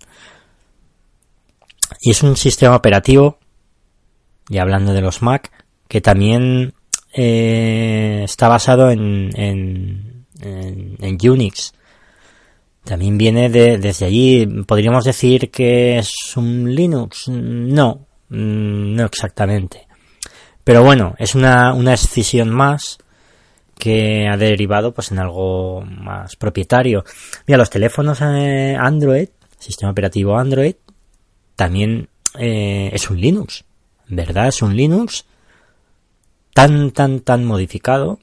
Y 1.99 2.11
es 2.11 2.21
un 2.21 2.37
sistema 2.37 2.75
operativo, 2.75 3.39
y 4.49 4.59
hablando 4.59 4.93
de 4.93 5.01
los 5.01 5.23
Mac, 5.23 5.51
que 5.87 5.99
también 5.99 6.75
eh, 7.11 8.21
está 8.23 8.49
basado 8.49 8.91
en, 8.91 9.31
en, 9.35 10.27
en, 10.41 11.17
Unix. 11.27 11.73
También 12.87 13.17
viene 13.17 13.49
de, 13.49 13.77
desde 13.77 14.05
allí. 14.05 14.45
¿Podríamos 14.65 15.03
decir 15.03 15.51
que 15.51 15.97
es 15.97 16.37
un 16.37 16.73
Linux? 16.73 17.27
No, 17.27 18.07
mm, 18.29 18.95
no 18.95 19.05
exactamente. 19.05 19.87
Pero 20.63 20.83
bueno, 20.83 21.13
es 21.17 21.35
una, 21.35 21.73
una 21.73 21.93
escisión 21.93 22.49
más 22.49 22.97
que 23.77 24.29
ha 24.29 24.37
derivado 24.37 24.93
pues 24.93 25.11
en 25.11 25.19
algo 25.19 25.81
más 25.81 26.37
propietario. 26.37 27.03
Mira, 27.45 27.57
los 27.57 27.69
teléfonos 27.69 28.21
eh, 28.21 28.77
Android, 28.79 29.27
sistema 29.59 29.91
operativo 29.91 30.37
Android, 30.37 30.75
también 31.57 32.07
eh, 32.39 32.89
es 32.93 33.09
un 33.09 33.19
Linux, 33.19 33.65
¿verdad? 34.07 34.47
Es 34.47 34.61
un 34.61 34.77
Linux 34.77 35.25
tan, 36.53 36.91
tan, 36.91 37.19
tan 37.19 37.43
modificado 37.43 38.19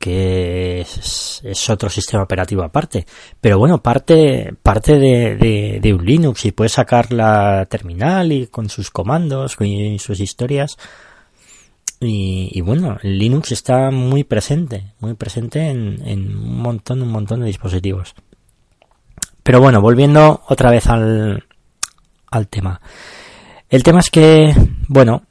que 0.00 0.80
es, 0.80 1.70
otro 1.70 1.90
sistema 1.90 2.22
operativo 2.22 2.62
aparte. 2.62 3.06
Pero 3.40 3.58
bueno, 3.58 3.82
parte, 3.82 4.54
parte 4.62 4.98
de, 4.98 5.94
un 5.94 6.04
Linux 6.04 6.46
y 6.46 6.52
puedes 6.52 6.72
sacar 6.72 7.12
la 7.12 7.66
terminal 7.66 8.32
y 8.32 8.46
con 8.46 8.70
sus 8.70 8.90
comandos 8.90 9.56
y 9.60 9.98
sus 9.98 10.18
historias 10.20 10.78
y, 12.02 12.58
bueno, 12.62 12.96
Linux 13.02 13.52
está 13.52 13.90
muy 13.90 14.24
presente, 14.24 14.94
muy 15.00 15.12
presente 15.12 15.68
en, 15.68 16.34
un 16.34 16.62
montón, 16.62 17.02
un 17.02 17.10
montón 17.10 17.40
de 17.40 17.46
dispositivos. 17.46 18.14
Pero 19.42 19.60
bueno, 19.60 19.82
volviendo 19.82 20.40
otra 20.48 20.70
vez 20.70 20.86
al, 20.86 21.44
al 22.30 22.48
tema. 22.48 22.80
El 23.68 23.82
tema 23.82 24.00
es 24.00 24.08
que, 24.10 24.54
bueno, 24.88 25.24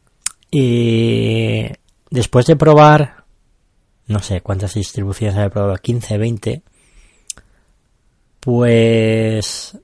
y 0.52 1.66
después 2.12 2.46
de 2.46 2.56
probar, 2.56 3.19
no 4.10 4.22
sé 4.22 4.42
cuántas 4.42 4.74
distribuciones 4.74 5.38
he 5.38 5.50
probado, 5.52 5.78
15, 5.78 6.18
20, 6.18 6.64
pues 8.40 9.78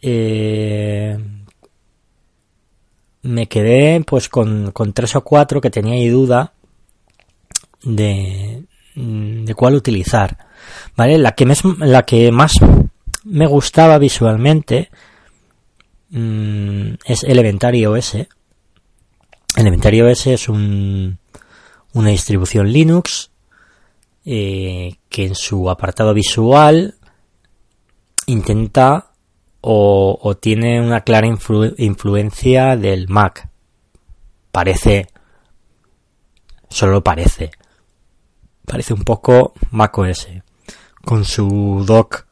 eh, 0.00 1.18
me 3.22 3.48
quedé 3.48 4.00
pues 4.06 4.28
con, 4.28 4.70
con 4.70 4.92
tres 4.92 5.16
o 5.16 5.24
cuatro 5.24 5.60
que 5.60 5.70
tenía 5.70 5.94
ahí 5.94 6.08
duda 6.08 6.52
de, 7.82 8.62
de 8.94 9.54
cuál 9.56 9.74
utilizar. 9.74 10.38
¿Vale? 10.96 11.18
La 11.18 11.32
que, 11.32 11.52
la 11.78 12.04
que 12.04 12.30
más 12.30 12.54
me 13.24 13.48
gustaba 13.48 13.98
visualmente 13.98 14.90
mmm, 16.10 16.94
es 17.04 17.24
Elementary 17.24 17.84
OS. 17.84 18.16
Elementary 19.56 20.02
OS 20.02 20.28
es 20.28 20.48
un, 20.48 21.18
una 21.94 22.10
distribución 22.10 22.72
Linux 22.72 23.31
eh, 24.24 24.96
que 25.08 25.26
en 25.26 25.34
su 25.34 25.68
apartado 25.68 26.14
visual 26.14 26.94
intenta 28.26 29.12
o, 29.60 30.36
tiene 30.40 30.80
una 30.80 31.02
clara 31.02 31.26
influencia 31.26 32.76
del 32.76 33.08
Mac. 33.08 33.48
Parece, 34.50 35.06
solo 36.68 37.02
parece. 37.02 37.52
Parece 38.66 38.92
un 38.92 39.02
poco 39.02 39.54
Mac 39.70 39.96
OS. 39.98 40.28
Con 41.04 41.24
su 41.24 41.84
dock 41.86 42.26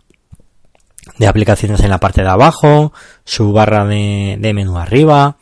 de 1.18 1.26
aplicaciones 1.26 1.80
en 1.80 1.90
la 1.90 1.98
parte 1.98 2.22
de 2.22 2.28
abajo, 2.28 2.92
su 3.24 3.52
barra 3.52 3.84
de, 3.84 4.52
menú 4.54 4.78
arriba. 4.78 5.38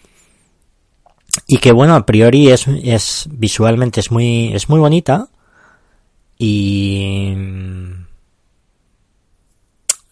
Y 1.47 1.59
que 1.59 1.73
bueno, 1.73 1.95
a 1.95 2.05
priori 2.07 2.51
es, 2.51 2.67
es 2.69 3.29
visualmente 3.31 4.01
es 4.01 4.11
muy, 4.11 4.53
es 4.55 4.69
muy 4.69 4.81
bonita. 4.81 5.29
Y 6.39 7.35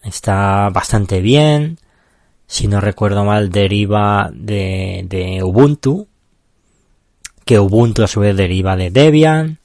está 0.03 0.69
bastante 0.71 1.21
bien. 1.21 1.79
Si 2.47 2.69
no 2.69 2.81
recuerdo 2.81 3.25
mal, 3.25 3.51
deriva 3.51 4.31
de, 4.33 5.05
de 5.09 5.43
Ubuntu. 5.43 6.09
Que 7.45 7.59
Ubuntu 7.59 8.03
a 8.03 8.09
su 8.09 8.21
vez 8.21 8.37
deriva 8.37 8.77
de 8.77 8.91
Debian. 8.91 9.59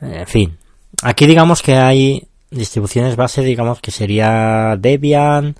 En 0.00 0.26
fin. 0.26 0.58
Aquí 1.02 1.26
digamos 1.26 1.62
que 1.62 1.76
hay 1.76 2.28
distribuciones 2.50 3.16
base, 3.16 3.42
digamos 3.42 3.80
que 3.80 3.90
sería 3.90 4.76
Debian, 4.78 5.56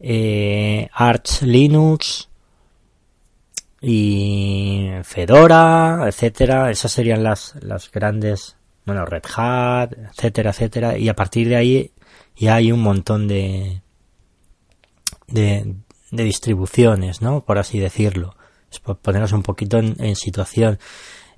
eh, 0.00 0.88
Arch 0.92 1.42
Linux 1.42 2.28
y 3.80 4.88
Fedora, 5.04 6.04
etcétera. 6.06 6.70
Esas 6.70 6.92
serían 6.92 7.22
las, 7.22 7.54
las 7.60 7.90
grandes, 7.90 8.56
bueno, 8.86 9.04
Red 9.04 9.24
Hat, 9.36 9.92
etcétera, 9.92 10.50
etcétera. 10.50 10.96
Y 10.96 11.08
a 11.08 11.14
partir 11.14 11.48
de 11.48 11.56
ahí 11.56 11.92
y 12.36 12.48
hay 12.48 12.70
un 12.70 12.80
montón 12.80 13.26
de, 13.26 13.82
de, 15.26 15.74
de 16.10 16.24
distribuciones, 16.24 17.22
¿no? 17.22 17.44
Por 17.44 17.58
así 17.58 17.78
decirlo. 17.78 18.36
Es 18.70 18.80
por 18.80 18.98
ponernos 18.98 19.32
un 19.32 19.42
poquito 19.42 19.78
en, 19.78 20.16
situación. 20.16 20.78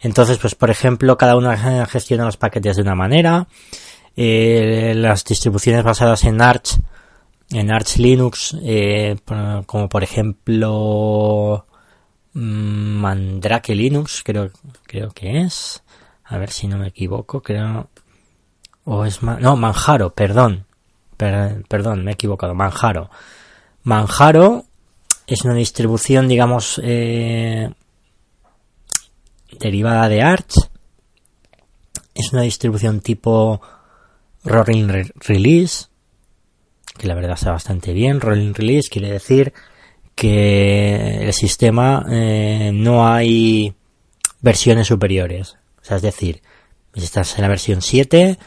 Entonces, 0.00 0.38
pues 0.38 0.54
por 0.54 0.70
ejemplo, 0.70 1.16
cada 1.16 1.36
una 1.36 1.86
gestiona 1.86 2.24
los 2.24 2.36
paquetes 2.36 2.76
de 2.76 2.82
una 2.82 2.94
manera. 2.94 3.48
Eh, 4.16 4.94
las 4.96 5.24
distribuciones 5.24 5.84
basadas 5.84 6.24
en 6.24 6.42
Arch, 6.42 6.80
en 7.50 7.70
Arch 7.70 7.98
Linux, 7.98 8.56
eh, 8.62 9.16
como 9.66 9.88
por 9.88 10.02
ejemplo 10.02 11.66
mm, 12.32 12.40
Mandrake 12.40 13.74
Linux, 13.74 14.22
creo, 14.24 14.50
creo 14.84 15.10
que 15.10 15.42
es. 15.42 15.82
A 16.28 16.38
ver 16.38 16.50
si 16.50 16.68
no 16.68 16.78
me 16.78 16.88
equivoco, 16.88 17.42
creo. 17.42 17.88
O 18.84 19.04
es 19.04 19.22
no, 19.22 19.56
Manjaro, 19.56 20.14
perdón 20.14 20.66
perdón, 21.18 22.04
me 22.04 22.12
he 22.12 22.14
equivocado, 22.14 22.54
Manjaro. 22.54 23.10
Manjaro 23.82 24.64
es 25.26 25.44
una 25.44 25.54
distribución, 25.54 26.28
digamos, 26.28 26.80
eh, 26.82 27.70
derivada 29.58 30.08
de 30.08 30.22
Arch. 30.22 30.54
Es 32.14 32.32
una 32.32 32.42
distribución 32.42 33.00
tipo 33.00 33.60
Rolling 34.44 34.88
Release, 35.16 35.86
que 36.96 37.06
la 37.06 37.14
verdad 37.14 37.34
está 37.34 37.50
bastante 37.50 37.92
bien. 37.92 38.20
Rolling 38.20 38.54
Release 38.54 38.88
quiere 38.88 39.10
decir 39.10 39.52
que 40.14 41.26
el 41.26 41.32
sistema 41.32 42.04
eh, 42.10 42.70
no 42.72 43.06
hay 43.06 43.74
versiones 44.40 44.86
superiores. 44.86 45.57
O 45.80 45.84
sea, 45.84 45.96
es 45.96 46.02
decir, 46.02 46.42
si 46.94 47.04
estás 47.04 47.36
en 47.36 47.42
la 47.42 47.48
versión 47.48 47.82
7, 47.82 48.38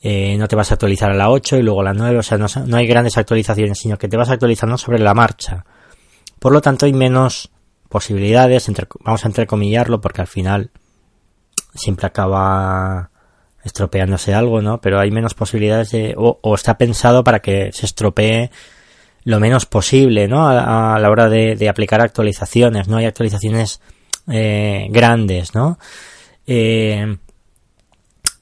eh, 0.00 0.36
no 0.38 0.46
te 0.46 0.56
vas 0.56 0.70
a 0.70 0.74
actualizar 0.74 1.10
a 1.10 1.14
la 1.14 1.30
8 1.30 1.56
y 1.56 1.62
luego 1.62 1.80
a 1.80 1.84
la 1.84 1.94
9, 1.94 2.18
o 2.18 2.22
sea, 2.22 2.38
no, 2.38 2.76
hay 2.76 2.86
grandes 2.86 3.16
actualizaciones, 3.18 3.78
sino 3.78 3.98
que 3.98 4.08
te 4.08 4.16
vas 4.16 4.30
actualizando 4.30 4.78
sobre 4.78 5.00
la 5.00 5.14
marcha. 5.14 5.64
Por 6.38 6.52
lo 6.52 6.60
tanto, 6.60 6.86
hay 6.86 6.92
menos 6.92 7.50
posibilidades, 7.88 8.68
entre, 8.68 8.86
vamos 9.00 9.24
a 9.24 9.28
entrecomillarlo, 9.28 10.00
porque 10.00 10.20
al 10.20 10.28
final 10.28 10.70
siempre 11.74 12.06
acaba 12.06 13.10
estropeándose 13.64 14.34
algo, 14.34 14.62
¿no? 14.62 14.80
Pero 14.80 15.00
hay 15.00 15.10
menos 15.10 15.34
posibilidades 15.34 15.90
de, 15.90 16.14
o, 16.16 16.54
está 16.54 16.78
pensado 16.78 17.24
para 17.24 17.40
que 17.40 17.72
se 17.72 17.86
estropee 17.86 18.50
lo 19.24 19.40
menos 19.40 19.66
posible, 19.66 20.28
¿no? 20.28 20.48
A, 20.48 20.98
la 20.98 21.10
hora 21.10 21.28
de, 21.28 21.56
de, 21.56 21.68
aplicar 21.68 22.00
actualizaciones, 22.00 22.86
no 22.88 22.98
hay 22.98 23.06
actualizaciones 23.06 23.80
eh, 24.30 24.86
grandes, 24.90 25.54
¿no? 25.54 25.78
Eh, 26.50 27.18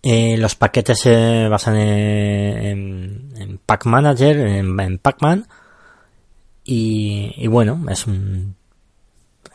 eh, 0.03 0.37
los 0.39 0.55
paquetes 0.55 1.01
se 1.01 1.49
basan 1.49 1.77
en, 1.77 3.61
Pack 3.67 3.87
Manager, 3.87 4.39
en, 4.39 4.79
en 4.79 4.99
Pacman. 4.99 5.49
Y, 6.65 7.47
bueno, 7.49 7.85
es 7.91 8.07
un, 8.07 8.55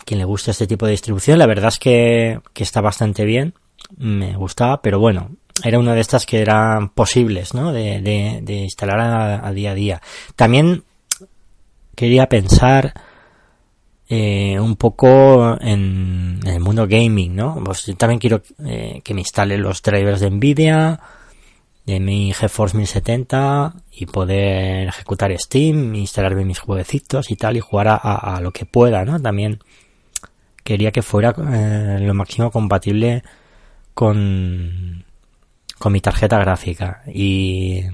quien 0.06 0.20
le 0.20 0.26
gusta 0.26 0.52
este 0.52 0.68
tipo 0.68 0.86
de 0.86 0.92
distribución, 0.92 1.40
la 1.40 1.46
verdad 1.46 1.70
es 1.70 1.80
que, 1.80 2.42
que 2.54 2.64
está 2.64 2.82
bastante 2.82 3.24
bien. 3.24 3.54
Me 3.98 4.36
gustaba, 4.36 4.82
pero 4.82 5.00
bueno, 5.00 5.32
era 5.64 5.80
una 5.80 5.94
de 5.94 6.02
estas 6.02 6.26
que 6.26 6.42
eran 6.42 6.90
posibles, 6.90 7.54
¿no? 7.54 7.72
De, 7.72 8.02
de, 8.02 8.40
de 8.42 8.54
instalar 8.56 9.00
a, 9.44 9.52
día 9.54 9.72
a 9.72 9.76
día. 9.76 10.02
También 10.36 10.84
quería 11.96 12.28
pensar 12.28 12.94
eh, 14.14 14.60
un 14.60 14.76
poco 14.76 15.58
en, 15.62 16.42
el 16.46 16.60
mundo 16.60 16.86
gaming, 16.86 17.34
¿no? 17.34 17.62
Pues 17.64 17.86
yo 17.86 17.96
también 17.96 18.20
quiero 18.20 18.42
eh, 18.66 19.00
que 19.06 19.14
me 19.14 19.22
instale 19.22 19.58
los 19.58 19.82
drivers 19.82 20.20
de 20.20 20.30
Nvidia, 20.30 21.00
de 21.86 22.02
mi 22.02 22.34
GeForce 22.34 22.76
1070 22.76 23.74
y 23.94 24.08
poder 24.08 24.90
ejecutar 24.90 25.32
Steam, 25.40 25.96
instalarme 25.96 26.44
mis 26.44 26.60
jueguecitos 26.60 27.32
y 27.32 27.38
tal 27.38 27.56
y 27.56 27.62
jugar 27.62 27.88
a, 27.88 28.40
lo 28.42 28.52
que 28.52 28.66
pueda, 28.66 29.06
¿no? 29.06 29.18
También 29.18 29.60
quería 30.66 30.92
que 30.92 31.04
fuera 31.04 31.34
eh, 31.50 32.00
lo 32.02 32.14
máximo 32.14 32.52
compatible 32.52 33.24
con 33.94 35.06
con 35.80 35.94
mi 35.94 36.02
tarjeta 36.02 36.38
gráfica 36.38 37.02
y 37.08 37.86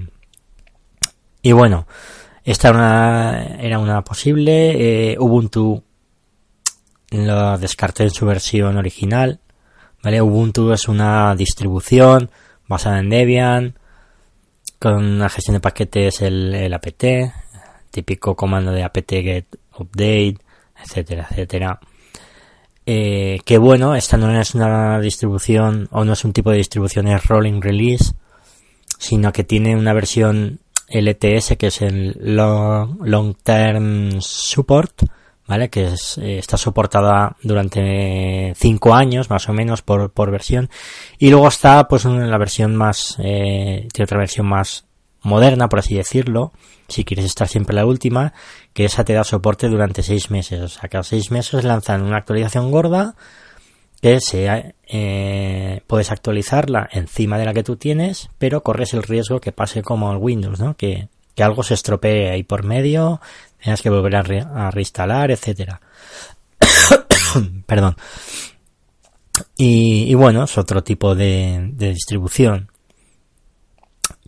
y 1.42 1.52
bueno 1.52 1.86
esta 2.44 2.70
era 3.60 3.78
una, 3.78 4.02
posible 4.02 5.16
Ubuntu 5.18 5.84
lo 7.10 7.58
descarté 7.58 8.04
en 8.04 8.10
su 8.10 8.26
versión 8.26 8.76
original 8.76 9.40
vale 10.02 10.22
Ubuntu 10.22 10.72
es 10.72 10.88
una 10.88 11.34
distribución 11.34 12.30
basada 12.66 13.00
en 13.00 13.10
Debian 13.10 13.78
con 14.78 14.94
una 14.94 15.28
gestión 15.28 15.54
de 15.54 15.60
paquetes 15.60 16.22
el, 16.22 16.54
el 16.54 16.74
apt 16.74 17.04
típico 17.90 18.36
comando 18.36 18.72
de 18.72 18.84
apt 18.84 19.10
get 19.10 19.46
update 19.78 20.38
etcétera 20.82 21.26
etcétera. 21.30 21.80
Eh, 22.90 23.40
que 23.44 23.58
bueno, 23.58 23.94
esta 23.94 24.16
no 24.16 24.40
es 24.40 24.54
una 24.54 24.98
distribución 24.98 25.88
o 25.90 26.06
no 26.06 26.14
es 26.14 26.24
un 26.24 26.32
tipo 26.32 26.50
de 26.50 26.56
distribución 26.56 27.06
es 27.06 27.22
rolling 27.26 27.60
release, 27.60 28.14
sino 28.98 29.30
que 29.30 29.44
tiene 29.44 29.76
una 29.76 29.92
versión 29.92 30.60
LTS 30.88 31.58
que 31.58 31.66
es 31.66 31.82
el 31.82 32.16
long, 32.18 32.98
long 33.02 33.34
term 33.34 34.22
support, 34.22 35.02
¿vale? 35.48 35.70
Que 35.70 35.88
es, 35.88 36.18
eh, 36.18 36.38
está 36.38 36.56
soportada 36.56 37.36
durante 37.42 38.52
cinco 38.56 38.94
años 38.94 39.30
más 39.30 39.48
o 39.48 39.52
menos 39.52 39.82
por, 39.82 40.12
por 40.12 40.30
versión 40.30 40.70
y 41.18 41.30
luego 41.30 41.48
está 41.48 41.88
pues 41.88 42.04
en 42.04 42.30
la 42.30 42.38
versión 42.38 42.76
más 42.76 43.16
eh, 43.18 43.88
tiene 43.92 44.04
otra 44.04 44.18
versión 44.18 44.46
más 44.46 44.86
moderna 45.22 45.68
por 45.68 45.80
así 45.80 45.96
decirlo 45.96 46.52
si 46.88 47.04
quieres 47.04 47.26
estar 47.26 47.46
siempre 47.46 47.76
la 47.76 47.86
última, 47.86 48.32
que 48.72 48.86
esa 48.86 49.04
te 49.04 49.12
da 49.12 49.22
soporte 49.22 49.68
durante 49.68 50.02
seis 50.02 50.30
meses. 50.30 50.60
O 50.60 50.68
sea, 50.68 50.88
cada 50.88 51.04
seis 51.04 51.30
meses 51.30 51.64
lanzan 51.64 52.02
una 52.02 52.16
actualización 52.16 52.70
gorda 52.70 53.14
que 54.00 54.20
se, 54.20 54.74
eh, 54.86 55.82
puedes 55.86 56.10
actualizarla 56.10 56.88
encima 56.90 57.36
de 57.36 57.44
la 57.44 57.52
que 57.52 57.62
tú 57.62 57.76
tienes, 57.76 58.30
pero 58.38 58.62
corres 58.62 58.94
el 58.94 59.02
riesgo 59.02 59.40
que 59.40 59.52
pase 59.52 59.82
como 59.82 60.10
el 60.12 60.18
Windows, 60.18 60.60
¿no? 60.60 60.76
Que, 60.76 61.08
que 61.34 61.42
algo 61.42 61.62
se 61.62 61.74
estropee 61.74 62.30
ahí 62.30 62.42
por 62.42 62.64
medio, 62.64 63.20
tengas 63.62 63.82
que 63.82 63.90
volver 63.90 64.16
a, 64.16 64.22
re, 64.22 64.40
a 64.40 64.70
reinstalar, 64.70 65.30
etcétera. 65.30 65.80
Perdón. 67.66 67.96
Y, 69.56 70.14
bueno, 70.14 70.44
es 70.44 70.58
otro 70.58 70.82
tipo 70.82 71.14
de, 71.14 71.70
de 71.72 71.90
distribución 71.90 72.70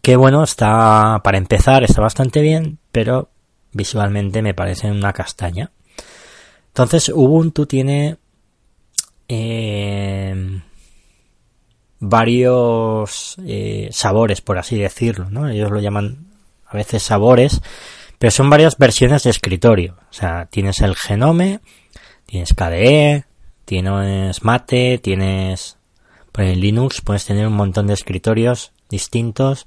que 0.03 0.17
bueno, 0.17 0.43
está, 0.43 1.21
para 1.23 1.39
empezar, 1.39 1.85
está 1.85 2.01
bastante 2.01 2.41
bien, 2.41 2.79
pero 2.91 3.29
visualmente 3.73 4.43
me 4.43 4.55
parece 4.55 4.91
una 4.91 5.13
castaña. 5.13 5.71
Entonces, 6.69 7.11
Ubuntu 7.11 7.67
tiene 7.67 8.17
eh, 9.29 10.61
varios 11.99 13.37
eh, 13.45 13.89
sabores, 13.93 14.41
por 14.41 14.59
así 14.59 14.79
decirlo, 14.79 15.29
¿no? 15.31 15.49
Ellos 15.49 15.71
lo 15.71 15.81
llaman 15.81 16.27
a 16.67 16.77
veces 16.77 17.03
sabores, 17.03 17.61
pero 18.21 18.31
son 18.31 18.51
varias 18.51 18.77
versiones 18.77 19.23
de 19.23 19.31
escritorio. 19.31 19.97
O 20.11 20.13
sea, 20.13 20.45
tienes 20.45 20.83
el 20.83 20.95
Genome, 20.95 21.61
tienes 22.27 22.53
KDE, 22.53 23.25
tienes 23.65 24.45
Mate, 24.45 24.99
tienes... 24.99 25.79
Pues 26.31 26.53
en 26.53 26.61
Linux 26.61 27.01
puedes 27.01 27.25
tener 27.25 27.47
un 27.47 27.55
montón 27.55 27.87
de 27.87 27.95
escritorios 27.95 28.73
distintos 28.91 29.67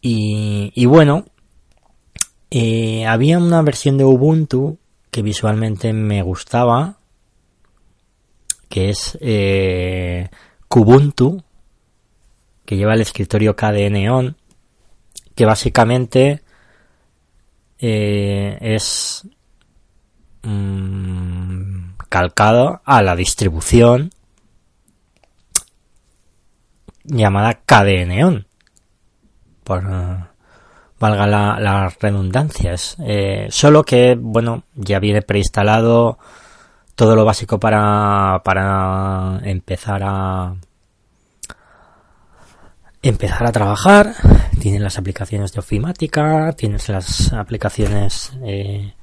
y, 0.00 0.72
y 0.74 0.86
bueno, 0.86 1.24
eh, 2.50 3.06
había 3.06 3.38
una 3.38 3.62
versión 3.62 3.96
de 3.96 4.04
Ubuntu 4.04 4.78
que 5.12 5.22
visualmente 5.22 5.92
me 5.92 6.20
gustaba, 6.22 6.98
que 8.68 8.90
es 8.90 9.16
eh, 9.20 10.30
Kubuntu, 10.66 11.44
que 12.64 12.76
lleva 12.76 12.94
el 12.94 13.02
escritorio 13.02 13.54
KDE 13.54 13.88
Neon, 13.88 14.36
que 15.36 15.46
básicamente 15.46 16.42
eh, 17.82 18.56
es 18.60 19.28
mmm, 20.42 21.94
calcado 22.08 22.80
a 22.84 23.02
la 23.02 23.16
distribución 23.16 24.10
llamada 27.04 27.54
KDE 27.54 28.06
Neon 28.06 28.46
por 29.64 29.82
valga 31.02 31.26
la, 31.26 31.58
las 31.58 31.98
redundancias. 31.98 32.96
Eh, 33.00 33.48
solo 33.50 33.82
que, 33.82 34.16
bueno, 34.18 34.62
ya 34.76 35.00
viene 35.00 35.20
preinstalado 35.20 36.18
todo 36.94 37.16
lo 37.16 37.24
básico 37.24 37.58
para, 37.58 38.40
para 38.44 39.40
empezar 39.42 40.02
a 40.04 40.54
empezar 43.02 43.46
a 43.46 43.52
trabajar. 43.52 44.14
Tienes 44.60 44.80
las 44.80 44.98
aplicaciones 44.98 45.52
de 45.52 45.60
ofimática, 45.60 46.52
tienes 46.52 46.88
las 46.88 47.32
aplicaciones 47.32 48.32
eh, 48.44 48.94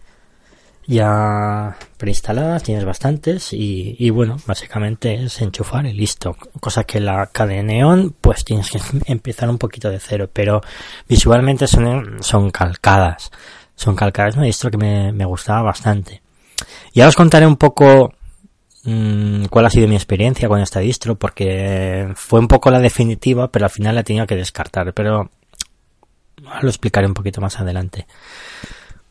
ya 0.88 1.77
preinstaladas, 1.97 2.63
tienes 2.63 2.85
bastantes 2.85 3.53
y, 3.53 3.95
y, 3.99 4.09
bueno, 4.09 4.38
básicamente 4.47 5.25
es 5.25 5.41
enchufar 5.41 5.85
y 5.85 5.93
listo. 5.93 6.35
Cosa 6.59 6.85
que 6.85 6.99
la 6.99 7.27
KDE 7.27 8.12
pues 8.21 8.45
tienes 8.45 8.71
que 8.71 8.79
empezar 9.12 9.49
un 9.49 9.57
poquito 9.57 9.89
de 9.89 9.99
cero, 9.99 10.29
pero 10.31 10.62
visualmente 11.07 11.67
son, 11.67 12.17
son 12.21 12.51
calcadas. 12.51 13.31
Son 13.75 13.95
calcadas, 13.95 14.35
una 14.35 14.45
distro 14.45 14.71
que 14.71 14.77
me, 14.77 15.12
me 15.12 15.25
gustaba 15.25 15.62
bastante. 15.62 16.21
Y 16.93 17.01
ahora 17.01 17.09
os 17.09 17.15
contaré 17.15 17.45
un 17.47 17.55
poco 17.55 18.13
cuál 19.49 19.65
ha 19.65 19.69
sido 19.69 19.88
mi 19.88 19.95
experiencia 19.95 20.47
con 20.47 20.60
esta 20.62 20.80
distro, 20.80 21.15
porque 21.15 22.12
fue 22.15 22.39
un 22.39 22.47
poco 22.47 22.71
la 22.71 22.80
definitiva, 22.80 23.49
pero 23.49 23.65
al 23.65 23.71
final 23.71 23.95
la 23.95 24.04
tenía 24.04 24.28
que 24.28 24.36
descartar, 24.36 24.93
pero 24.93 25.30
lo 26.62 26.69
explicaré 26.69 27.08
un 27.08 27.13
poquito 27.13 27.41
más 27.41 27.60
adelante. 27.60 28.08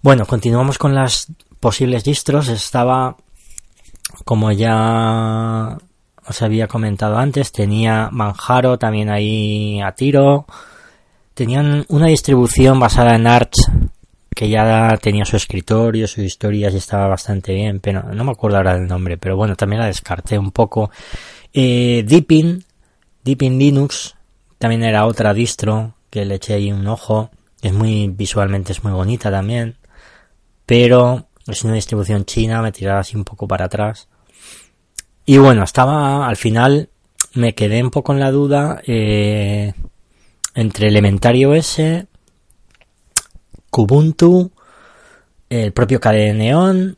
Bueno, 0.03 0.27
continuamos 0.27 0.79
con 0.79 0.95
las 0.95 1.33
posibles 1.61 2.05
distros 2.05 2.49
estaba, 2.49 3.17
como 4.25 4.53
ya 4.53 5.77
os 6.27 6.43
había 6.43 6.69
comentado 6.69 7.19
antes, 7.19 7.53
tenía 7.53 8.09
Manjaro 8.12 8.79
también 8.79 9.11
ahí 9.11 9.81
a 9.81 9.93
tiro. 9.93 10.47
Tenían 11.35 11.85
una 11.88 12.07
distribución 12.07 12.79
basada 12.81 13.14
en 13.14 13.27
Arch 13.27 13.57
que 14.38 14.48
ya 14.48 14.96
tenía 15.03 15.24
su 15.24 15.37
escritorio, 15.37 16.07
sus 16.07 16.22
historias 16.22 16.72
y 16.72 16.77
estaba 16.77 17.09
bastante 17.09 17.53
bien, 17.53 17.81
pero 17.81 18.05
no 18.05 18.22
me 18.22 18.31
acuerdo 18.31 18.59
ahora 18.59 18.74
del 18.74 18.87
nombre, 18.87 19.18
pero 19.18 19.37
bueno, 19.37 19.57
también 19.57 19.81
la 19.81 19.88
descarté 19.88 20.38
un 20.38 20.53
poco. 20.53 20.92
Eh, 21.53 22.05
Deepin, 22.07 22.64
Deepin 23.24 23.59
Linux, 23.59 24.14
también 24.57 24.85
era 24.85 25.07
otra 25.07 25.35
distro 25.35 25.96
que 26.09 26.24
le 26.24 26.37
eché 26.37 26.55
ahí 26.55 26.70
un 26.70 26.87
ojo, 26.87 27.31
es 27.62 27.72
muy 27.72 28.07
visualmente 28.07 28.70
es 28.70 28.85
muy 28.85 28.92
bonita 28.92 29.29
también, 29.29 29.74
pero 30.64 31.27
es 31.48 31.64
una 31.64 31.74
distribución 31.74 32.24
china, 32.24 32.62
me 32.62 32.70
tiraba 32.70 33.01
así 33.01 33.16
un 33.16 33.24
poco 33.24 33.48
para 33.48 33.64
atrás. 33.64 34.07
Y 35.27 35.38
bueno, 35.38 35.64
estaba 35.64 36.29
al 36.29 36.37
final, 36.37 36.90
me 37.35 37.57
quedé 37.57 37.83
un 37.83 37.90
poco 37.90 38.12
en 38.12 38.20
la 38.20 38.31
duda 38.31 38.81
eh, 38.87 39.72
entre 40.55 40.87
Elementary 40.87 41.44
OS, 41.44 41.81
Kubuntu, 43.70 44.50
el 45.48 45.72
propio 45.72 46.00
KDE 46.00 46.35
Neon, 46.35 46.96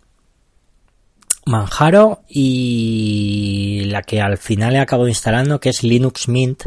Manjaro 1.46 2.22
y 2.28 3.84
la 3.86 4.02
que 4.02 4.20
al 4.20 4.38
final 4.38 4.74
he 4.74 4.78
acabado 4.78 5.08
instalando 5.08 5.60
que 5.60 5.70
es 5.70 5.82
Linux 5.82 6.28
Mint, 6.28 6.62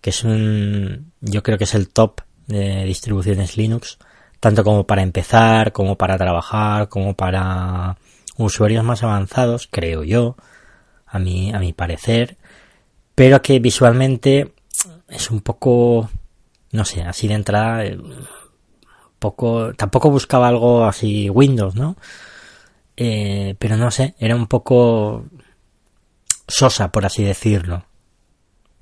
que 0.00 0.10
es 0.10 0.24
un, 0.24 1.12
yo 1.20 1.42
creo 1.42 1.58
que 1.58 1.64
es 1.64 1.74
el 1.74 1.88
top 1.88 2.20
de 2.46 2.84
distribuciones 2.84 3.56
Linux 3.56 3.98
tanto 4.40 4.64
como 4.64 4.86
para 4.86 5.02
empezar, 5.02 5.72
como 5.72 5.96
para 5.96 6.16
trabajar, 6.16 6.88
como 6.88 7.14
para 7.14 7.96
usuarios 8.36 8.84
más 8.84 9.02
avanzados, 9.02 9.68
creo 9.70 10.04
yo, 10.04 10.36
a 11.06 11.18
mi, 11.18 11.52
a 11.52 11.58
mi 11.58 11.72
parecer, 11.72 12.36
pero 13.14 13.42
que 13.42 13.58
visualmente 13.58 14.52
es 15.08 15.30
un 15.30 15.40
poco, 15.40 16.08
no 16.70 16.84
sé, 16.84 17.02
así 17.02 17.26
de 17.26 17.34
entrada, 17.34 17.84
eh, 17.84 17.98
poco, 19.18 19.72
tampoco 19.74 20.10
buscaba 20.10 20.48
algo 20.48 20.84
así 20.84 21.30
Windows, 21.30 21.74
¿no? 21.74 21.96
Eh, 22.96 23.54
pero 23.58 23.76
no 23.76 23.90
sé, 23.90 24.14
era 24.18 24.34
un 24.34 24.46
poco 24.46 25.26
sosa, 26.46 26.90
por 26.90 27.06
así 27.06 27.22
decirlo. 27.22 27.84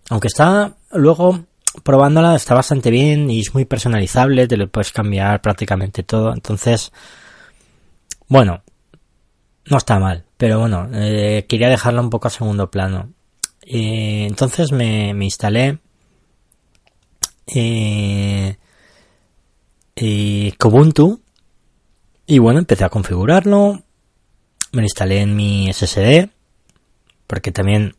Aunque 0.08 0.28
está 0.28 0.76
luego 0.92 1.44
probándola 1.82 2.34
está 2.34 2.54
bastante 2.54 2.90
bien 2.90 3.30
y 3.30 3.40
es 3.40 3.54
muy 3.54 3.64
personalizable, 3.64 4.46
te 4.46 4.56
lo 4.56 4.68
puedes 4.68 4.92
cambiar 4.92 5.40
prácticamente 5.42 6.02
todo. 6.02 6.32
Entonces, 6.32 6.92
bueno, 8.28 8.62
no 9.66 9.76
está 9.76 9.98
mal, 9.98 10.24
pero 10.36 10.60
bueno, 10.60 10.88
eh, 10.92 11.46
quería 11.48 11.68
dejarla 11.68 12.00
un 12.00 12.10
poco 12.10 12.28
a 12.28 12.30
segundo 12.30 12.70
plano. 12.70 13.12
Eh, 13.62 14.26
entonces 14.28 14.72
me, 14.72 15.12
me 15.12 15.24
instalé 15.24 15.80
eh, 17.46 18.56
eh, 19.96 20.52
Kubuntu 20.58 21.20
y 22.26 22.38
bueno, 22.38 22.58
empecé 22.58 22.84
a 22.84 22.90
configurarlo. 22.90 23.82
Me 24.72 24.82
lo 24.82 24.86
instalé 24.86 25.20
en 25.20 25.34
mi 25.34 25.72
SSD 25.72 26.28
porque 27.26 27.52
también 27.52 27.96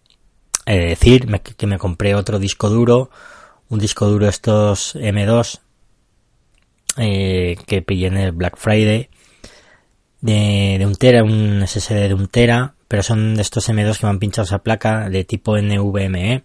he 0.65 0.77
de 0.77 0.85
decir 0.87 1.27
que 1.57 1.67
me 1.67 1.77
compré 1.77 2.15
otro 2.15 2.39
disco 2.39 2.69
duro, 2.69 3.09
un 3.69 3.79
disco 3.79 4.07
duro 4.07 4.27
estos 4.27 4.95
M2 4.95 5.59
eh, 6.97 7.57
que 7.65 7.81
pillé 7.81 8.07
en 8.07 8.17
el 8.17 8.31
Black 8.31 8.57
Friday 8.57 9.09
de, 10.21 10.77
de 10.79 10.85
un 10.85 11.31
un 11.31 11.67
SSD 11.67 12.07
de 12.07 12.13
un 12.13 12.27
tera, 12.27 12.75
pero 12.87 13.03
son 13.03 13.35
de 13.35 13.41
estos 13.41 13.69
M2 13.69 13.99
que 13.99 14.05
me 14.05 14.09
han 14.09 14.19
pinchado 14.19 14.45
esa 14.45 14.59
placa 14.59 15.09
de 15.09 15.23
tipo 15.23 15.57
NVMe. 15.57 16.43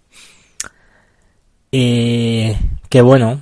Eh, 1.72 2.58
que 2.88 3.00
bueno, 3.00 3.40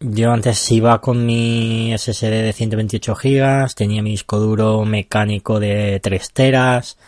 yo 0.00 0.32
antes 0.32 0.70
iba 0.72 1.00
con 1.00 1.24
mi 1.24 1.96
SSD 1.96 2.42
de 2.42 2.52
128 2.52 3.14
GB, 3.14 3.74
tenía 3.74 4.02
mi 4.02 4.10
disco 4.10 4.38
duro 4.38 4.84
mecánico 4.84 5.58
de 5.58 6.00
3 6.02 6.32
teras, 6.32 6.98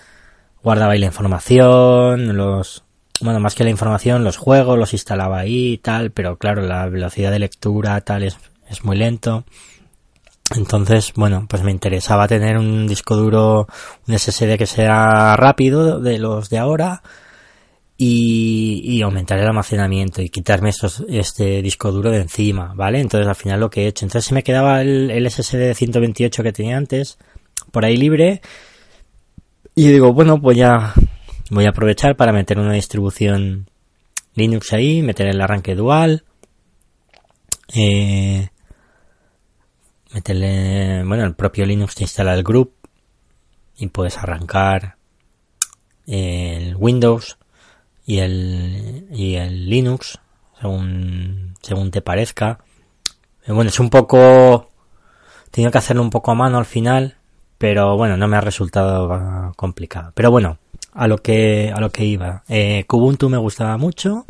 guardaba 0.63 0.93
ahí 0.93 0.99
la 0.99 1.07
información, 1.07 2.37
los, 2.37 2.85
bueno, 3.21 3.41
más 3.41 3.55
que 3.55 3.65
la 3.65 3.71
información, 3.71 4.25
los 4.25 4.37
juegos 4.37 4.79
los 4.79 4.93
instalaba 4.93 5.41
ahí 5.41 5.75
y 5.75 5.79
tal, 5.79 6.11
pero 6.13 6.39
claro, 6.39 6.63
la 6.63 6.89
velocidad 6.89 7.31
de 7.31 7.41
lectura 7.41 8.01
tal 8.01 8.23
es, 8.23 8.39
es 8.69 8.85
muy 8.85 8.97
lento. 8.97 9.45
Entonces, 10.57 11.13
bueno, 11.15 11.47
pues 11.47 11.63
me 11.63 11.71
interesaba 11.71 12.27
tener 12.27 12.57
un 12.57 12.87
disco 12.87 13.17
duro, 13.17 13.69
un 14.07 14.19
SSD 14.19 14.57
que 14.57 14.67
sea 14.67 15.37
rápido 15.37 16.01
de 16.01 16.19
los 16.19 16.49
de 16.49 16.57
ahora 16.57 17.03
y, 18.01 18.81
y 18.85 19.03
aumentar 19.03 19.41
el 19.41 19.47
almacenamiento 19.47 20.23
y 20.23 20.31
quitarme 20.31 20.71
estos, 20.71 21.05
este 21.09 21.61
disco 21.63 21.91
duro 21.91 22.13
de 22.13 22.21
encima, 22.21 22.73
¿vale? 22.77 23.01
Entonces 23.01 23.27
al 23.27 23.35
final 23.35 23.59
lo 23.59 23.71
que 23.71 23.83
he 23.83 23.89
hecho. 23.89 24.07
Entonces 24.07 24.29
se 24.29 24.35
me 24.35 24.45
quedaba 24.45 24.81
el, 24.81 25.11
el 25.11 25.29
SSD 25.29 25.59
de 25.59 25.75
128 25.75 26.43
que 26.45 26.53
tenía 26.53 26.77
antes 26.77 27.19
por 27.73 27.85
ahí 27.85 27.97
libre 27.97 28.41
y 29.75 29.89
digo, 29.89 30.13
bueno, 30.13 30.41
pues 30.41 30.57
ya 30.57 30.95
voy 31.51 31.67
a 31.67 31.71
aprovechar 31.71 32.17
para 32.17 32.33
meter 32.33 32.59
una 32.59 32.73
distribución 32.73 33.69
Linux 34.35 34.73
ahí, 34.73 35.03
meter 35.03 35.27
el 35.27 35.41
arranque 35.41 35.75
dual, 35.75 36.25
eh, 37.75 38.49
meterle, 40.15 41.03
bueno, 41.05 41.25
el 41.25 41.35
propio 41.35 41.67
Linux 41.67 41.97
te 41.97 42.05
instala 42.05 42.35
el 42.35 42.45
group 42.45 42.75
y 43.77 43.89
puedes 43.89 44.17
arrancar 44.19 44.97
el 46.07 46.77
Windows 46.77 47.39
y 48.09 48.21
el, 48.21 49.07
y 49.13 49.35
el 49.35 49.69
Linux 49.69 50.19
según, 50.59 51.55
según 51.61 51.91
te 51.91 52.01
parezca. 52.01 52.59
Eh, 53.45 53.53
bueno, 53.53 53.69
es 53.69 53.79
un 53.79 53.91
poco, 53.91 54.71
tengo 55.51 55.71
que 55.71 55.77
hacerlo 55.77 56.01
un 56.01 56.09
poco 56.09 56.31
a 56.31 56.35
mano 56.35 56.57
al 56.57 56.65
final, 56.65 57.19
pero 57.59 57.99
bueno, 57.99 58.17
no 58.17 58.27
me 58.27 58.39
ha 58.39 58.41
resultado 58.41 59.53
complicado. 59.57 60.13
Pero 60.15 60.31
bueno, 60.31 60.57
a 60.95 61.07
lo 61.07 61.19
que, 61.19 61.71
a 61.71 61.81
lo 61.81 61.91
que 61.91 62.07
iba. 62.07 62.45
Eh, 62.49 62.85
Kubuntu 62.87 63.29
me 63.29 63.37
gustaba 63.37 63.77
mucho, 63.77 64.25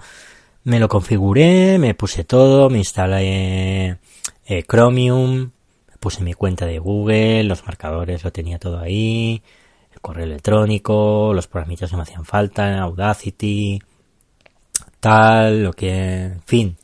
me 0.65 0.81
lo 0.81 0.89
configuré, 0.89 1.79
me 1.79 1.95
puse 1.95 2.25
todo, 2.25 2.71
me 2.71 2.79
instalé 2.79 3.99
eh, 4.45 4.65
Chromium, 4.69 5.53
puse 6.01 6.25
mi 6.25 6.35
cuenta 6.35 6.67
de 6.67 6.81
Google, 6.81 7.45
los 7.45 7.65
marcadores 7.65 8.25
lo 8.25 8.33
tenía 8.33 8.59
todo 8.59 8.81
ahí, 8.81 9.41
correo 10.01 10.25
electrónico, 10.25 11.33
los 11.35 11.47
programitas 11.47 11.91
que 11.91 11.97
me 11.97 12.03
hacían 12.03 12.25
falta, 12.25 12.81
Audacity, 12.81 13.81
tal, 15.01 15.65
lo 15.65 15.73
que, 15.73 16.25
en 16.25 16.43
fin, 16.45 16.77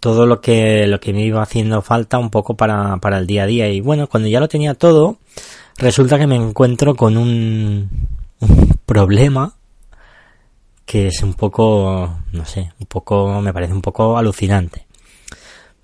todo 0.00 0.26
lo 0.26 0.40
que, 0.40 0.86
lo 0.86 1.00
que 1.00 1.12
me 1.12 1.24
iba 1.24 1.42
haciendo 1.42 1.82
falta 1.82 2.18
un 2.18 2.30
poco 2.30 2.56
para, 2.56 2.96
para 2.98 3.18
el 3.18 3.26
día 3.26 3.44
a 3.44 3.46
día. 3.46 3.68
Y 3.68 3.80
bueno, 3.80 4.06
cuando 4.06 4.28
ya 4.28 4.40
lo 4.40 4.48
tenía 4.48 4.74
todo, 4.74 5.18
resulta 5.76 6.18
que 6.18 6.26
me 6.26 6.36
encuentro 6.36 6.94
con 6.94 7.16
un, 7.16 7.88
un 8.40 8.78
problema 8.86 9.54
que 10.88 11.08
es 11.08 11.22
un 11.22 11.34
poco, 11.34 12.20
no 12.32 12.44
sé, 12.46 12.72
un 12.80 12.86
poco, 12.86 13.42
me 13.42 13.52
parece 13.52 13.74
un 13.74 13.82
poco 13.82 14.16
alucinante. 14.16 14.86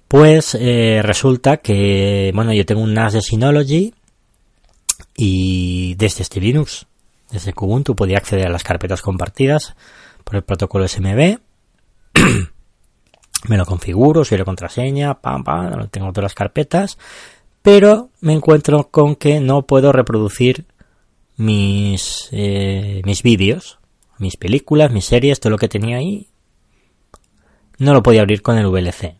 Pues 0.08 0.56
eh, 0.58 1.00
resulta 1.02 1.58
que, 1.58 2.32
bueno, 2.34 2.54
yo 2.54 2.64
tengo 2.64 2.80
un 2.80 2.94
NAS 2.94 3.12
de 3.12 3.20
Synology 3.20 3.92
y 5.16 5.94
desde 5.94 6.22
este 6.22 6.40
Linux, 6.40 6.86
desde 7.30 7.52
Kubuntu, 7.52 7.94
podía 7.94 8.18
acceder 8.18 8.46
a 8.46 8.50
las 8.50 8.64
carpetas 8.64 9.02
compartidas 9.02 9.76
por 10.24 10.36
el 10.36 10.42
protocolo 10.42 10.86
SMB. 10.88 11.38
me 13.48 13.56
lo 13.56 13.66
configuro, 13.66 14.24
soy 14.24 14.38
la 14.38 14.44
contraseña, 14.44 15.20
pam, 15.20 15.44
pam, 15.44 15.88
tengo 15.88 16.12
todas 16.12 16.24
las 16.24 16.34
carpetas, 16.34 16.98
pero 17.62 18.10
me 18.20 18.32
encuentro 18.32 18.90
con 18.90 19.16
que 19.16 19.40
no 19.40 19.66
puedo 19.66 19.92
reproducir 19.92 20.66
mis, 21.36 22.28
eh, 22.32 23.02
mis 23.04 23.22
vídeos, 23.22 23.78
mis 24.18 24.36
películas, 24.36 24.92
mis 24.92 25.04
series, 25.04 25.40
todo 25.40 25.50
lo 25.50 25.58
que 25.58 25.68
tenía 25.68 25.98
ahí. 25.98 26.28
No 27.78 27.92
lo 27.92 28.02
podía 28.02 28.20
abrir 28.20 28.42
con 28.42 28.56
el 28.56 28.68
VLC. 28.68 29.16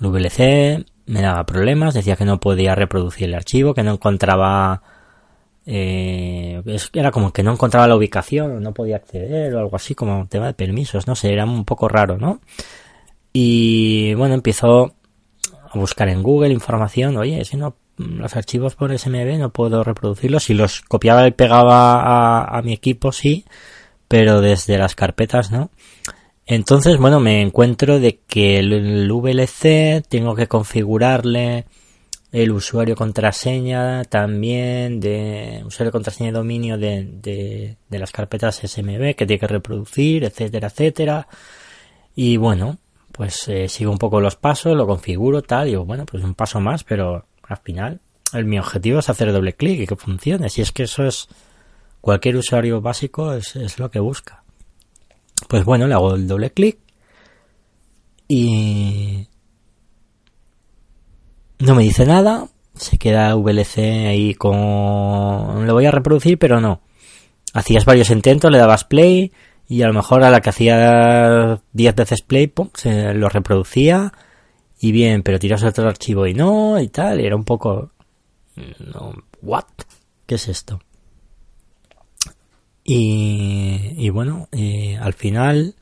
El 0.00 0.08
VLC 0.08 0.86
me 1.06 1.22
daba 1.22 1.46
problemas, 1.46 1.94
decía 1.94 2.16
que 2.16 2.24
no 2.24 2.40
podía 2.40 2.74
reproducir 2.74 3.28
el 3.28 3.34
archivo, 3.34 3.74
que 3.74 3.82
no 3.82 3.92
encontraba... 3.92 4.82
Eh, 5.68 6.62
era 6.92 7.10
como 7.10 7.32
que 7.32 7.42
no 7.42 7.52
encontraba 7.52 7.88
la 7.88 7.96
ubicación, 7.96 8.62
no 8.62 8.72
podía 8.72 8.96
acceder 8.96 9.52
o 9.54 9.58
algo 9.58 9.74
así 9.74 9.96
como 9.96 10.20
un 10.20 10.28
tema 10.28 10.46
de 10.46 10.54
permisos, 10.54 11.08
no 11.08 11.16
sé, 11.16 11.32
era 11.32 11.44
un 11.44 11.64
poco 11.64 11.88
raro, 11.88 12.18
¿no? 12.18 12.40
Y 13.32 14.14
bueno, 14.14 14.34
empezó 14.34 14.94
a 15.68 15.78
buscar 15.78 16.08
en 16.08 16.22
Google 16.22 16.52
información, 16.52 17.16
oye, 17.16 17.44
si 17.44 17.56
no, 17.56 17.74
los 17.96 18.36
archivos 18.36 18.76
por 18.76 18.96
SMB 18.96 19.38
no 19.38 19.50
puedo 19.50 19.82
reproducirlos, 19.82 20.44
si 20.44 20.54
los 20.54 20.82
copiaba 20.82 21.26
y 21.26 21.32
pegaba 21.32 22.44
a 22.44 22.62
mi 22.62 22.72
equipo 22.72 23.10
sí, 23.10 23.44
pero 24.08 24.40
desde 24.40 24.78
las 24.78 24.94
carpetas 24.94 25.50
no. 25.50 25.70
Entonces, 26.46 26.96
bueno, 26.96 27.18
me 27.18 27.42
encuentro 27.42 27.98
de 27.98 28.20
que 28.20 28.58
el 28.58 29.10
VLC 29.10 30.06
tengo 30.08 30.36
que 30.36 30.46
configurarle 30.46 31.66
el 32.30 32.52
usuario 32.52 32.94
contraseña 32.94 34.04
también 34.04 35.00
de 35.00 35.62
usuario 35.64 35.90
contraseña 35.90 36.30
de 36.30 36.36
dominio 36.38 36.78
de, 36.78 37.04
de, 37.04 37.76
de, 37.88 37.98
las 37.98 38.12
carpetas 38.12 38.60
SMB 38.62 39.14
que 39.14 39.26
tiene 39.26 39.38
que 39.40 39.46
reproducir, 39.46 40.22
etcétera, 40.22 40.68
etcétera. 40.68 41.28
Y 42.14 42.36
bueno, 42.36 42.78
pues 43.10 43.48
eh, 43.48 43.68
sigo 43.68 43.90
un 43.90 43.98
poco 43.98 44.20
los 44.20 44.36
pasos, 44.36 44.76
lo 44.76 44.86
configuro 44.86 45.42
tal, 45.42 45.66
y 45.66 45.70
digo, 45.70 45.84
bueno, 45.84 46.06
pues 46.06 46.22
un 46.22 46.34
paso 46.34 46.60
más, 46.60 46.84
pero 46.84 47.26
al 47.42 47.56
final 47.58 48.00
el, 48.32 48.44
mi 48.44 48.58
objetivo 48.58 49.00
es 49.00 49.08
hacer 49.08 49.32
doble 49.32 49.54
clic 49.54 49.80
y 49.80 49.86
que 49.86 49.96
funcione. 49.96 50.48
Si 50.48 50.62
es 50.62 50.70
que 50.70 50.84
eso 50.84 51.04
es 51.04 51.28
cualquier 52.00 52.36
usuario 52.36 52.80
básico 52.80 53.32
es, 53.32 53.56
es 53.56 53.78
lo 53.78 53.90
que 53.90 53.98
busca. 53.98 54.44
Pues 55.48 55.64
bueno, 55.64 55.86
le 55.86 55.94
hago 55.94 56.14
el 56.14 56.26
doble 56.26 56.50
clic 56.50 56.78
y 58.28 59.28
no 61.58 61.74
me 61.74 61.82
dice 61.82 62.06
nada. 62.06 62.48
Se 62.74 62.98
queda 62.98 63.34
VLC 63.34 63.78
ahí 63.78 64.34
con... 64.34 65.66
Lo 65.66 65.72
voy 65.72 65.86
a 65.86 65.90
reproducir, 65.90 66.38
pero 66.38 66.60
no. 66.60 66.80
Hacías 67.54 67.86
varios 67.86 68.10
intentos, 68.10 68.50
le 68.50 68.58
dabas 68.58 68.84
play 68.84 69.32
y 69.68 69.82
a 69.82 69.86
lo 69.86 69.94
mejor 69.94 70.22
a 70.22 70.30
la 70.30 70.40
que 70.40 70.50
hacía 70.50 71.60
10 71.72 71.94
veces 71.94 72.22
play, 72.22 72.48
pum, 72.48 72.68
se 72.74 73.14
lo 73.14 73.28
reproducía 73.28 74.12
y 74.78 74.92
bien, 74.92 75.22
pero 75.22 75.38
tiras 75.38 75.64
otro 75.64 75.88
archivo 75.88 76.26
y 76.26 76.34
no, 76.34 76.78
y 76.78 76.88
tal, 76.88 77.20
y 77.20 77.26
era 77.26 77.36
un 77.36 77.44
poco... 77.44 77.92
No, 78.56 79.14
¿What? 79.42 79.64
¿Qué 80.26 80.36
es 80.36 80.48
esto? 80.48 80.80
Y, 82.88 84.08
bueno, 84.10 84.48
eh, 84.52 84.96
al 85.00 85.12
final 85.12 85.74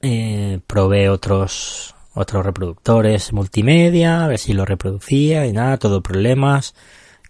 eh, 0.00 0.58
probé 0.66 1.10
otros 1.10 1.94
otros 2.14 2.44
reproductores 2.44 3.32
multimedia, 3.32 4.24
a 4.24 4.28
ver 4.28 4.38
si 4.38 4.52
lo 4.52 4.64
reproducía 4.64 5.46
y 5.46 5.52
nada, 5.52 5.78
todo 5.78 6.02
problemas, 6.02 6.74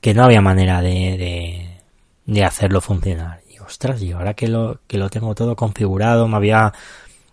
que 0.00 0.14
no 0.14 0.24
había 0.24 0.40
manera 0.40 0.80
de, 0.80 1.80
de, 2.26 2.44
hacerlo 2.44 2.80
funcionar. 2.80 3.40
Y 3.48 3.58
ostras, 3.58 4.02
y 4.02 4.12
ahora 4.12 4.34
que 4.34 4.48
lo, 4.48 4.80
que 4.86 4.98
lo 4.98 5.10
tengo 5.10 5.34
todo 5.34 5.56
configurado, 5.56 6.28
me 6.28 6.36
había 6.36 6.72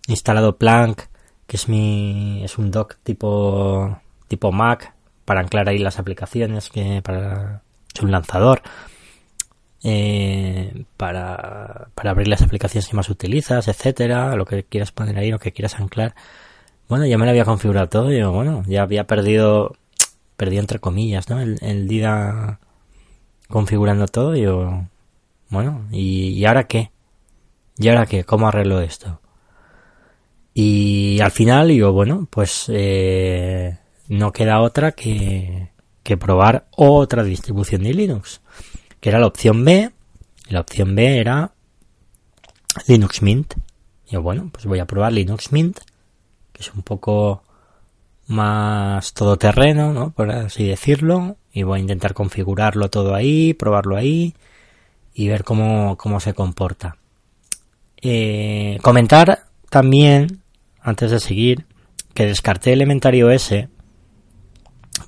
instalado 0.07 0.57
Plank, 0.57 1.03
que 1.47 1.57
es 1.57 1.69
mi, 1.69 2.43
es 2.43 2.57
un 2.57 2.71
dock 2.71 2.97
tipo, 3.03 3.97
tipo 4.27 4.51
Mac, 4.51 4.93
para 5.25 5.41
anclar 5.41 5.69
ahí 5.69 5.77
las 5.77 5.99
aplicaciones, 5.99 6.69
que 6.69 7.01
para, 7.01 7.61
es 7.93 8.01
un 8.01 8.11
lanzador, 8.11 8.61
eh, 9.89 10.83
para, 10.97 11.87
abrir 11.95 12.27
las 12.27 12.41
aplicaciones 12.41 12.89
que 12.89 12.95
más 12.97 13.09
utilizas, 13.09 13.69
etcétera, 13.69 14.35
lo 14.35 14.45
que 14.45 14.65
quieras 14.65 14.91
poner 14.91 15.17
ahí, 15.17 15.31
lo 15.31 15.39
que 15.39 15.53
quieras 15.53 15.75
anclar. 15.75 16.13
Bueno, 16.89 17.05
ya 17.05 17.17
me 17.17 17.23
lo 17.23 17.31
había 17.31 17.45
configurado 17.45 17.87
todo 17.87 18.11
y 18.11 18.21
bueno, 18.21 18.63
ya 18.67 18.81
había 18.83 19.05
perdido, 19.07 19.77
perdido 20.35 20.59
entre 20.59 20.79
comillas, 20.79 21.29
¿no? 21.29 21.39
El, 21.39 21.57
el 21.61 21.87
día 21.87 22.59
configurando 23.47 24.07
todo 24.07 24.35
y 24.35 24.41
yo, 24.41 24.83
bueno, 25.49 25.87
¿y, 25.89 26.31
¿y 26.31 26.45
ahora 26.45 26.65
qué? 26.67 26.91
¿Y 27.77 27.87
ahora 27.87 28.05
qué? 28.07 28.25
¿Cómo 28.25 28.49
arreglo 28.49 28.81
esto? 28.81 29.21
Y 30.53 31.21
al 31.21 31.31
final 31.31 31.69
digo, 31.69 31.93
bueno, 31.93 32.27
pues 32.29 32.65
eh, 32.67 33.77
no 34.09 34.33
queda 34.33 34.59
otra 34.59 34.91
que, 34.91 35.69
que 36.03 36.17
probar 36.17 36.67
otra 36.71 37.23
distribución 37.23 37.83
de 37.83 37.93
Linux, 37.93 38.41
que 38.99 39.09
era 39.09 39.19
la 39.19 39.27
opción 39.27 39.63
B. 39.63 39.91
Y 40.47 40.53
la 40.53 40.61
opción 40.61 40.95
B 40.95 41.19
era 41.19 41.51
Linux 42.87 43.21
Mint. 43.21 43.53
Y 44.07 44.11
yo, 44.13 44.21
bueno, 44.21 44.49
pues 44.51 44.65
voy 44.65 44.79
a 44.79 44.85
probar 44.85 45.13
Linux 45.13 45.51
Mint, 45.51 45.79
que 46.53 46.61
es 46.61 46.73
un 46.73 46.83
poco 46.83 47.43
más 48.27 49.13
todoterreno, 49.13 49.93
¿no? 49.93 50.11
Por 50.11 50.31
así 50.31 50.67
decirlo. 50.67 51.37
Y 51.51 51.63
voy 51.63 51.79
a 51.79 51.81
intentar 51.81 52.13
configurarlo 52.13 52.89
todo 52.89 53.15
ahí, 53.15 53.53
probarlo 53.53 53.97
ahí 53.97 54.35
y 55.13 55.27
ver 55.27 55.43
cómo, 55.43 55.97
cómo 55.97 56.19
se 56.19 56.33
comporta. 56.33 56.97
Eh, 58.01 58.77
comentar 58.83 59.45
también 59.69 60.41
antes 60.79 61.11
de 61.11 61.19
seguir, 61.19 61.65
que 62.13 62.25
descarté 62.25 62.73
Elementario 62.73 63.31
S 63.31 63.67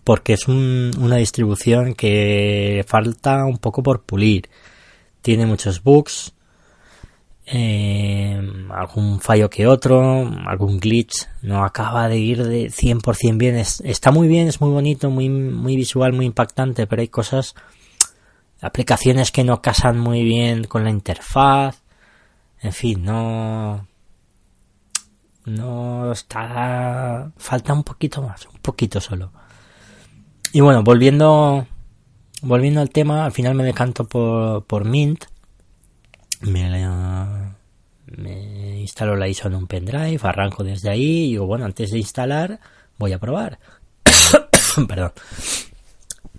porque 0.04 0.34
es 0.34 0.48
un, 0.48 0.92
una 1.00 1.18
distribución 1.18 1.94
que 1.94 2.84
falta 2.88 3.46
un 3.46 3.58
poco 3.58 3.84
por 3.84 4.04
pulir. 4.04 4.50
Tiene 5.22 5.46
muchos 5.46 5.84
bugs, 5.84 6.34
eh, 7.46 8.42
algún 8.70 9.20
fallo 9.20 9.50
que 9.50 9.68
otro, 9.68 10.30
algún 10.46 10.80
glitch, 10.80 11.28
no 11.42 11.64
acaba 11.64 12.08
de 12.08 12.18
ir 12.18 12.44
de 12.44 12.68
100% 12.68 13.38
bien. 13.38 13.56
Es, 13.58 13.82
está 13.82 14.12
muy 14.12 14.28
bien, 14.28 14.48
es 14.48 14.62
muy 14.62 14.70
bonito, 14.70 15.10
muy, 15.10 15.30
muy 15.30 15.76
visual, 15.76 16.14
muy 16.14 16.26
impactante, 16.26 16.88
pero 16.88 17.02
hay 17.02 17.08
cosas, 17.08 17.56
aplicaciones 18.62 19.32
que 19.32 19.44
no 19.44 19.62
casan 19.62 20.00
muy 20.00 20.24
bien 20.24 20.66
con 20.66 20.84
la 20.84 20.92
interfaz. 20.92 21.82
En 22.62 22.74
fin, 22.74 23.04
no, 23.04 23.88
no 25.46 26.12
está 26.12 27.32
falta 27.38 27.74
un 27.74 27.84
poquito 27.84 28.22
más 28.22 28.46
un 28.46 28.60
poquito 28.62 29.00
solo 29.00 29.32
y 30.54 30.62
bueno 30.62 30.84
volviendo 30.84 31.68
volviendo 32.42 32.82
al 32.82 32.90
tema 32.90 33.26
al 33.26 33.32
final 33.32 33.56
me 33.56 33.64
decanto 33.64 34.06
por, 34.08 34.66
por 34.66 34.86
mint 34.86 35.26
me, 36.42 36.70
me 38.18 38.80
instalo 38.80 39.16
la 39.16 39.28
ISO 39.28 39.48
en 39.48 39.56
un 39.56 39.68
pendrive 39.68 40.20
arranco 40.24 40.64
desde 40.64 40.90
ahí 40.90 41.26
y 41.26 41.30
digo 41.32 41.46
bueno 41.46 41.66
antes 41.66 41.92
de 41.92 41.98
instalar 42.00 42.60
voy 42.98 43.14
a 43.14 43.20
probar 43.20 43.60
perdón 44.88 45.12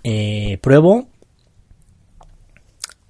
eh, 0.03 0.57
pruebo 0.61 1.07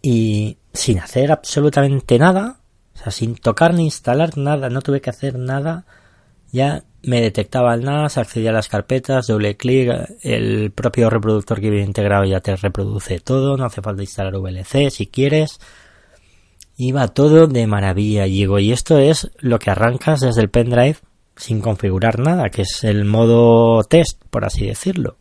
y 0.02 0.58
sin 0.74 1.00
hacer 1.00 1.32
absolutamente 1.32 2.18
nada 2.18 2.62
sea, 3.02 3.12
sin 3.12 3.36
tocar 3.36 3.74
ni 3.74 3.86
instalar 3.86 4.38
nada, 4.38 4.70
no 4.70 4.82
tuve 4.82 5.02
que 5.02 5.10
hacer 5.10 5.38
nada. 5.38 5.86
Ya 6.52 6.84
me 7.04 7.22
detectaba 7.22 7.74
el 7.74 7.84
NAS, 7.84 8.18
accedía 8.18 8.52
a 8.52 8.54
las 8.54 8.68
carpetas, 8.68 9.28
doble 9.28 9.58
clic, 9.58 9.92
el 10.22 10.72
propio 10.72 11.10
reproductor 11.10 11.60
que 11.60 11.70
viene 11.70 11.86
integrado 11.86 12.26
ya 12.26 12.42
te 12.42 12.56
reproduce 12.56 13.20
todo, 13.20 13.58
no 13.58 13.66
hace 13.66 13.82
falta 13.82 14.04
instalar 14.04 14.38
VLC 14.38 14.90
si 14.90 15.08
quieres. 15.08 15.60
Iba 16.78 17.08
todo 17.10 17.48
de 17.48 17.68
maravilla, 17.68 18.26
digo, 18.26 18.60
y 18.60 18.72
esto 18.72 18.98
es 18.98 19.32
lo 19.40 19.60
que 19.60 19.72
arrancas 19.72 20.22
desde 20.22 20.42
el 20.42 20.50
pendrive 20.50 20.98
sin 21.36 21.62
configurar 21.62 22.20
nada, 22.20 22.50
que 22.50 22.64
es 22.64 22.84
el 22.84 23.06
modo 23.06 23.84
test, 23.84 24.22
por 24.30 24.46
así 24.46 24.66
decirlo. 24.68 25.18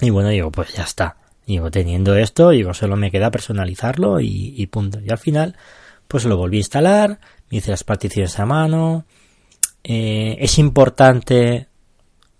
Y 0.00 0.10
bueno, 0.10 0.30
digo, 0.30 0.50
pues 0.50 0.74
ya 0.74 0.84
está. 0.84 1.16
Digo, 1.46 1.70
teniendo 1.70 2.16
esto, 2.16 2.50
digo, 2.50 2.72
solo 2.74 2.96
me 2.96 3.10
queda 3.10 3.30
personalizarlo 3.30 4.20
y, 4.20 4.54
y 4.56 4.66
punto. 4.66 5.00
Y 5.00 5.10
al 5.10 5.18
final, 5.18 5.56
pues 6.08 6.24
lo 6.24 6.36
volví 6.36 6.56
a 6.56 6.60
instalar, 6.60 7.20
me 7.50 7.58
hice 7.58 7.70
las 7.70 7.84
particiones 7.84 8.38
a 8.38 8.46
mano. 8.46 9.04
Eh, 9.84 10.36
es 10.38 10.58
importante 10.58 11.68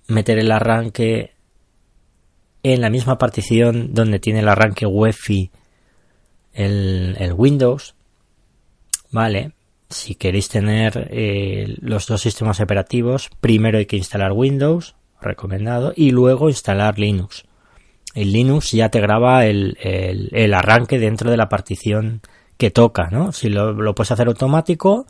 meter 0.08 0.38
el 0.38 0.52
arranque 0.52 1.32
en 2.62 2.80
la 2.80 2.90
misma 2.90 3.18
partición 3.18 3.92
donde 3.94 4.20
tiene 4.20 4.40
el 4.40 4.48
arranque 4.48 4.86
UEFI 4.86 5.50
el, 6.52 7.16
el 7.18 7.32
Windows. 7.32 7.94
Vale, 9.10 9.52
si 9.90 10.14
queréis 10.14 10.48
tener 10.48 11.08
eh, 11.10 11.74
los 11.80 12.06
dos 12.06 12.20
sistemas 12.20 12.60
operativos, 12.60 13.30
primero 13.40 13.78
hay 13.78 13.86
que 13.86 13.96
instalar 13.96 14.32
Windows, 14.32 14.94
recomendado, 15.20 15.92
y 15.96 16.10
luego 16.10 16.48
instalar 16.48 16.98
Linux. 16.98 17.44
El 18.14 18.32
Linux 18.32 18.72
ya 18.72 18.90
te 18.90 19.00
graba 19.00 19.46
el, 19.46 19.76
el, 19.80 20.28
el 20.32 20.54
arranque 20.54 20.98
dentro 20.98 21.30
de 21.30 21.36
la 21.36 21.48
partición 21.48 22.20
que 22.58 22.70
toca, 22.70 23.08
¿no? 23.10 23.32
Si 23.32 23.48
lo, 23.48 23.72
lo 23.72 23.94
puedes 23.94 24.12
hacer 24.12 24.28
automático 24.28 25.06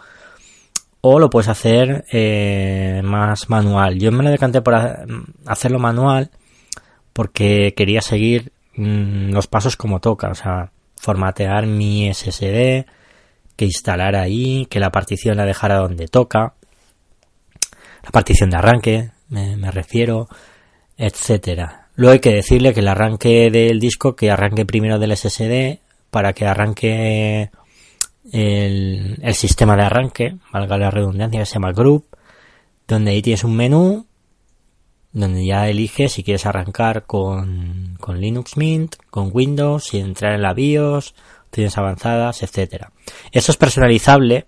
o 1.03 1.19
lo 1.19 1.29
puedes 1.29 1.49
hacer 1.49 2.05
eh, 2.13 3.03
más 3.05 3.51
manual. 3.51 3.99
Yo 3.99 4.11
me 4.13 4.23
lo 4.23 4.31
decanté 4.31 4.63
por 4.63 4.75
hacerlo 5.47 5.79
manual 5.79 6.31
porque 7.13 7.75
quería 7.77 8.01
seguir 8.01 8.53
mmm, 8.77 9.31
los 9.33 9.49
pasos 9.49 9.77
como 9.77 10.01
toca, 10.01 10.31
o 10.31 10.35
sea, 10.35 10.71
formatear 10.97 11.67
mi 11.67 12.13
SSD, 12.15 12.87
que 13.57 13.65
instalar 13.65 14.15
ahí, 14.15 14.67
que 14.67 14.81
la 14.81 14.93
partición 14.93 15.37
la 15.37 15.45
dejara 15.45 15.77
donde 15.77 16.07
toca, 16.07 16.55
la 18.05 18.11
partición 18.11 18.51
de 18.51 18.57
arranque, 18.57 19.11
me, 19.29 19.57
me 19.57 19.73
refiero, 19.73 20.29
etcétera. 20.97 21.89
Luego 21.97 22.13
hay 22.13 22.21
que 22.21 22.33
decirle 22.33 22.73
que 22.73 22.81
el 22.81 22.89
arranque 22.89 23.51
del 23.51 23.81
disco, 23.81 24.15
que 24.15 24.31
arranque 24.31 24.65
primero 24.65 25.01
del 25.01 25.17
SSD, 25.17 25.81
para 26.11 26.33
que 26.33 26.47
arranque 26.47 27.51
el, 28.31 29.19
el, 29.23 29.35
sistema 29.35 29.77
de 29.77 29.83
arranque, 29.83 30.37
valga 30.53 30.79
la 30.79 30.91
redundancia, 30.91 31.41
que 31.41 31.47
se 31.47 31.55
llama 31.55 31.73
Group, 31.73 32.07
donde 32.87 33.13
ahí 33.13 33.23
tienes 33.23 33.45
un 33.45 33.57
menú 33.57 34.07
donde 35.13 35.45
ya 35.45 35.69
eliges 35.69 36.13
si 36.13 36.25
quieres 36.25 36.47
arrancar 36.47 37.05
con, 37.05 37.97
con 38.01 38.21
Linux 38.21 38.57
Mint, 38.57 38.97
con 39.11 39.31
Windows, 39.33 39.85
si 39.85 39.99
entrar 39.99 40.35
en 40.35 40.43
la 40.43 40.55
BIOS, 40.55 41.15
tienes 41.51 41.77
avanzadas, 41.77 42.43
etcétera. 42.43 42.93
Eso 43.31 43.53
es 43.53 43.59
personalizable 43.59 44.47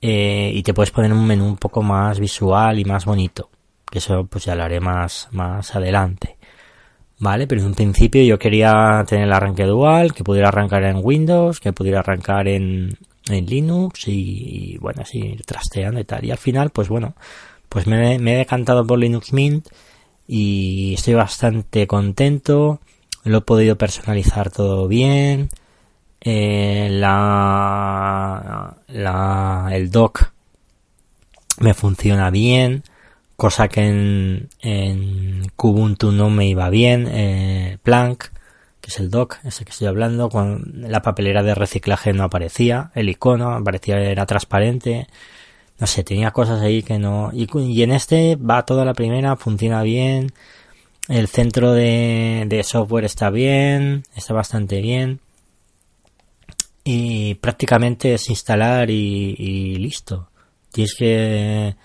eh, 0.00 0.50
y 0.52 0.62
te 0.62 0.74
puedes 0.74 0.90
poner 0.90 1.12
un 1.12 1.26
menú 1.26 1.46
un 1.46 1.56
poco 1.56 1.82
más 1.82 2.18
visual 2.18 2.78
y 2.78 2.84
más 2.84 3.04
bonito, 3.04 3.50
que 3.88 3.98
eso 3.98 4.26
pues 4.26 4.44
ya 4.44 4.56
lo 4.56 4.64
haré 4.64 4.80
más, 4.80 5.28
más 5.30 5.74
adelante. 5.76 6.37
Vale, 7.20 7.48
pero 7.48 7.60
en 7.60 7.68
un 7.68 7.74
principio 7.74 8.22
yo 8.22 8.38
quería 8.38 9.04
tener 9.08 9.24
el 9.24 9.32
arranque 9.32 9.64
dual, 9.64 10.14
que 10.14 10.22
pudiera 10.22 10.48
arrancar 10.48 10.84
en 10.84 11.00
Windows, 11.02 11.58
que 11.58 11.72
pudiera 11.72 11.98
arrancar 12.00 12.46
en, 12.46 12.96
en 13.28 13.46
Linux 13.46 14.06
y, 14.06 14.78
bueno, 14.80 15.02
así 15.02 15.36
trasteando 15.44 15.98
y 16.00 16.04
tal. 16.04 16.24
Y 16.24 16.30
al 16.30 16.38
final, 16.38 16.70
pues 16.70 16.88
bueno, 16.88 17.14
pues 17.68 17.86
me, 17.88 18.18
me, 18.20 18.34
he 18.34 18.38
decantado 18.38 18.86
por 18.86 18.98
Linux 19.00 19.32
Mint 19.32 19.66
y 20.28 20.94
estoy 20.94 21.14
bastante 21.14 21.86
contento. 21.88 22.80
Lo 23.24 23.38
he 23.38 23.42
podido 23.42 23.76
personalizar 23.76 24.50
todo 24.50 24.86
bien. 24.86 25.48
Eh, 26.20 26.88
la, 26.90 28.76
la, 28.88 29.68
el 29.72 29.90
dock 29.90 30.32
me 31.60 31.74
funciona 31.74 32.30
bien 32.30 32.82
cosa 33.38 33.68
que 33.68 33.82
en, 33.86 34.48
en 34.62 35.48
Kubuntu 35.54 36.10
no 36.10 36.28
me 36.28 36.48
iba 36.48 36.68
bien, 36.70 37.06
eh, 37.08 37.78
Planck, 37.84 38.32
que 38.80 38.88
es 38.90 38.98
el 38.98 39.10
doc, 39.10 39.36
ese 39.44 39.64
que 39.64 39.70
estoy 39.70 39.86
hablando, 39.86 40.28
con 40.28 40.72
la 40.74 41.02
papelera 41.02 41.44
de 41.44 41.54
reciclaje 41.54 42.12
no 42.12 42.24
aparecía, 42.24 42.90
el 42.96 43.08
icono 43.08 43.52
aparecía, 43.52 44.00
era 44.00 44.26
transparente, 44.26 45.06
no 45.78 45.86
sé, 45.86 46.02
tenía 46.02 46.32
cosas 46.32 46.60
ahí 46.62 46.82
que 46.82 46.98
no, 46.98 47.30
y, 47.32 47.46
y 47.60 47.82
en 47.84 47.92
este 47.92 48.34
va 48.34 48.66
toda 48.66 48.84
la 48.84 48.92
primera, 48.92 49.36
funciona 49.36 49.84
bien, 49.84 50.32
el 51.08 51.28
centro 51.28 51.72
de, 51.74 52.44
de 52.48 52.64
software 52.64 53.04
está 53.04 53.30
bien, 53.30 54.02
está 54.16 54.34
bastante 54.34 54.80
bien, 54.80 55.20
y 56.82 57.36
prácticamente 57.36 58.14
es 58.14 58.30
instalar 58.30 58.90
y, 58.90 59.36
y 59.38 59.76
listo. 59.76 60.28
Tienes 60.72 60.94
que 60.96 61.76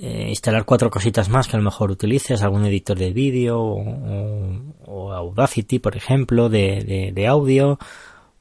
eh, 0.00 0.26
instalar 0.28 0.64
cuatro 0.64 0.90
cositas 0.90 1.28
más 1.28 1.48
que 1.48 1.56
a 1.56 1.58
lo 1.58 1.64
mejor 1.64 1.90
utilices, 1.90 2.42
algún 2.42 2.64
editor 2.64 2.96
de 2.96 3.12
vídeo 3.12 3.60
o, 3.60 5.12
Audacity, 5.12 5.78
por 5.78 5.96
ejemplo, 5.96 6.48
de, 6.48 7.12
de, 7.12 7.26
audio. 7.26 7.78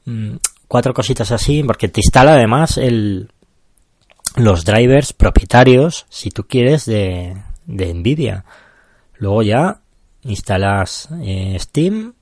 Mm, 0.06 0.36
cuatro 0.68 0.94
cositas 0.94 1.32
así, 1.32 1.64
porque 1.64 1.88
te 1.88 2.02
instala 2.02 2.34
además 2.34 2.78
el, 2.78 3.32
los 4.36 4.66
drivers 4.66 5.14
propietarios, 5.14 6.06
si 6.10 6.30
tú 6.30 6.44
quieres, 6.44 6.86
de, 6.86 7.36
de 7.66 7.94
Nvidia. 7.94 8.46
Luego 9.16 9.42
ya 9.42 9.82
instalas 10.22 11.10
eh, 11.22 11.58
Steam, 11.60 12.14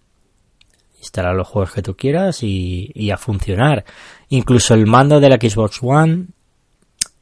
instalas 0.99 1.36
los 1.36 1.47
juegos 1.47 1.73
que 1.73 1.81
tú 1.81 1.95
quieras 1.95 2.39
y, 2.41 3.11
a 3.11 3.17
funcionar. 3.17 3.86
Incluso 4.29 4.73
el 4.73 4.88
mando 4.88 5.19
de 5.19 5.29
la 5.29 5.36
Xbox 5.36 5.79
One 5.81 6.27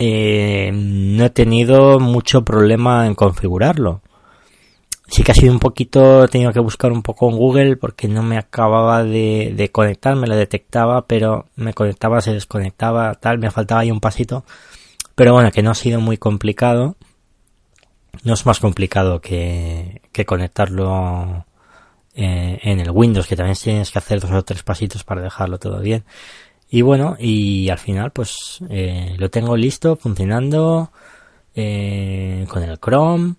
eh, 0.06 0.72
no 0.74 1.26
he 1.26 1.30
tenido 1.30 1.99
mucho 1.99 2.43
problema 2.43 3.08
en 3.08 3.16
configurarlo. 3.16 4.01
Sí 5.08 5.24
que 5.24 5.32
ha 5.32 5.36
sido 5.36 5.54
un 5.54 5.60
poquito, 5.60 6.26
he 6.26 6.28
tenido 6.28 6.51
que 6.51 6.60
buscar 6.60 6.91
un 6.91 7.04
poco 7.04 7.30
en 7.30 7.38
Google 7.38 7.78
porque 7.78 8.08
no 8.08 8.24
me 8.24 8.38
acababa 8.38 9.04
de, 9.04 9.54
de 9.56 9.70
conectar, 9.72 10.16
me 10.16 10.28
lo 10.28 10.36
detectaba, 10.36 11.06
pero 11.06 11.47
me 11.56 11.74
conectaba, 11.74 12.22
se 12.22 12.34
desconectaba, 12.34 13.14
tal, 13.16 13.38
me 13.38 13.51
faltaba 13.51 13.82
ahí 13.82 13.91
un 13.91 13.99
pasito. 13.99 14.43
Pero 15.16 15.34
bueno, 15.34 15.51
que 15.51 15.62
no 15.62 15.72
ha 15.72 15.76
sido 15.76 16.01
muy 16.01 16.18
complicado. 16.18 16.95
No 18.24 18.34
es 18.34 18.45
más 18.45 18.60
complicado 18.60 19.22
que, 19.22 20.01
que 20.12 20.26
conectarlo 20.26 21.45
eh, 22.16 22.60
en 22.62 22.80
el 22.80 22.91
Windows, 22.91 23.28
que 23.28 23.36
también 23.36 23.58
tienes 23.58 23.91
que 23.91 23.99
hacer 23.99 24.20
dos 24.20 24.32
o 24.32 24.43
tres 24.43 24.64
pasitos 24.64 25.04
para 25.04 25.22
dejarlo 25.22 25.60
todo 25.60 25.80
bien. 25.80 26.04
Y 26.74 26.82
bueno, 26.82 27.16
y 27.20 27.70
al 27.70 27.78
final 27.78 28.10
pues 28.10 28.58
eh, 28.68 29.14
lo 29.20 29.30
tengo 29.30 29.56
listo, 29.56 29.96
funcionando 29.96 30.92
eh, 31.54 32.48
con 32.50 32.64
el 32.64 32.80
Chrome 32.80 33.36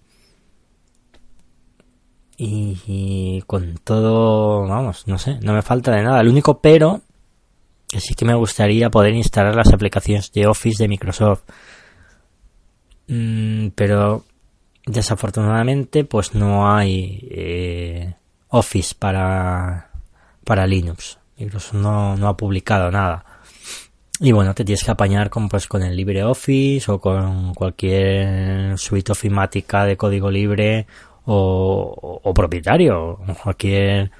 y, 2.36 3.42
con 3.44 3.74
todo, 3.82 4.68
vamos, 4.68 5.08
no 5.08 5.18
sé, 5.18 5.40
no 5.42 5.52
me 5.52 5.62
falta 5.62 5.90
de 5.90 6.04
nada. 6.04 6.20
El 6.20 6.28
único 6.28 6.60
pero 6.60 7.00
que 7.88 7.98
sí 7.98 8.14
que 8.14 8.24
me 8.24 8.36
gustaría 8.36 8.88
poder 8.88 9.14
instalar 9.14 9.56
las 9.56 9.72
aplicaciones 9.72 10.30
de 10.30 10.46
Office 10.46 10.80
de 10.80 10.88
Microsoft. 10.88 11.42
Mm, 13.08 13.70
pero 13.74 14.26
desafortunadamente 14.86 16.04
pues 16.04 16.36
no 16.36 16.72
hay 16.72 17.26
eh, 17.32 18.14
Office 18.50 18.94
para, 18.96 19.90
para 20.44 20.68
Linux. 20.68 21.18
Microsoft 21.38 21.74
no, 21.74 22.16
no 22.16 22.28
ha 22.28 22.36
publicado 22.36 22.90
nada. 22.90 23.24
Y 24.20 24.32
bueno, 24.32 24.54
te 24.54 24.64
tienes 24.64 24.84
que 24.84 24.90
apañar 24.90 25.28
con, 25.28 25.48
pues, 25.48 25.66
con 25.66 25.82
el 25.82 25.96
LibreOffice 25.96 26.90
o 26.90 27.00
con 27.00 27.52
cualquier 27.54 28.78
suite 28.78 29.12
ofimática 29.12 29.84
de 29.84 29.96
código 29.96 30.30
libre 30.30 30.86
o, 31.26 32.20
o, 32.22 32.34
propietario, 32.34 33.18
cualquier 33.42 34.12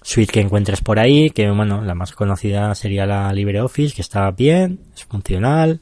suite 0.00 0.32
que 0.32 0.40
encuentres 0.40 0.80
por 0.80 0.98
ahí, 0.98 1.30
que 1.30 1.50
bueno, 1.50 1.82
la 1.82 1.94
más 1.94 2.12
conocida 2.12 2.74
sería 2.74 3.06
la 3.06 3.32
LibreOffice, 3.32 3.94
que 3.94 4.02
está 4.02 4.30
bien, 4.30 4.80
es 4.94 5.04
funcional, 5.04 5.80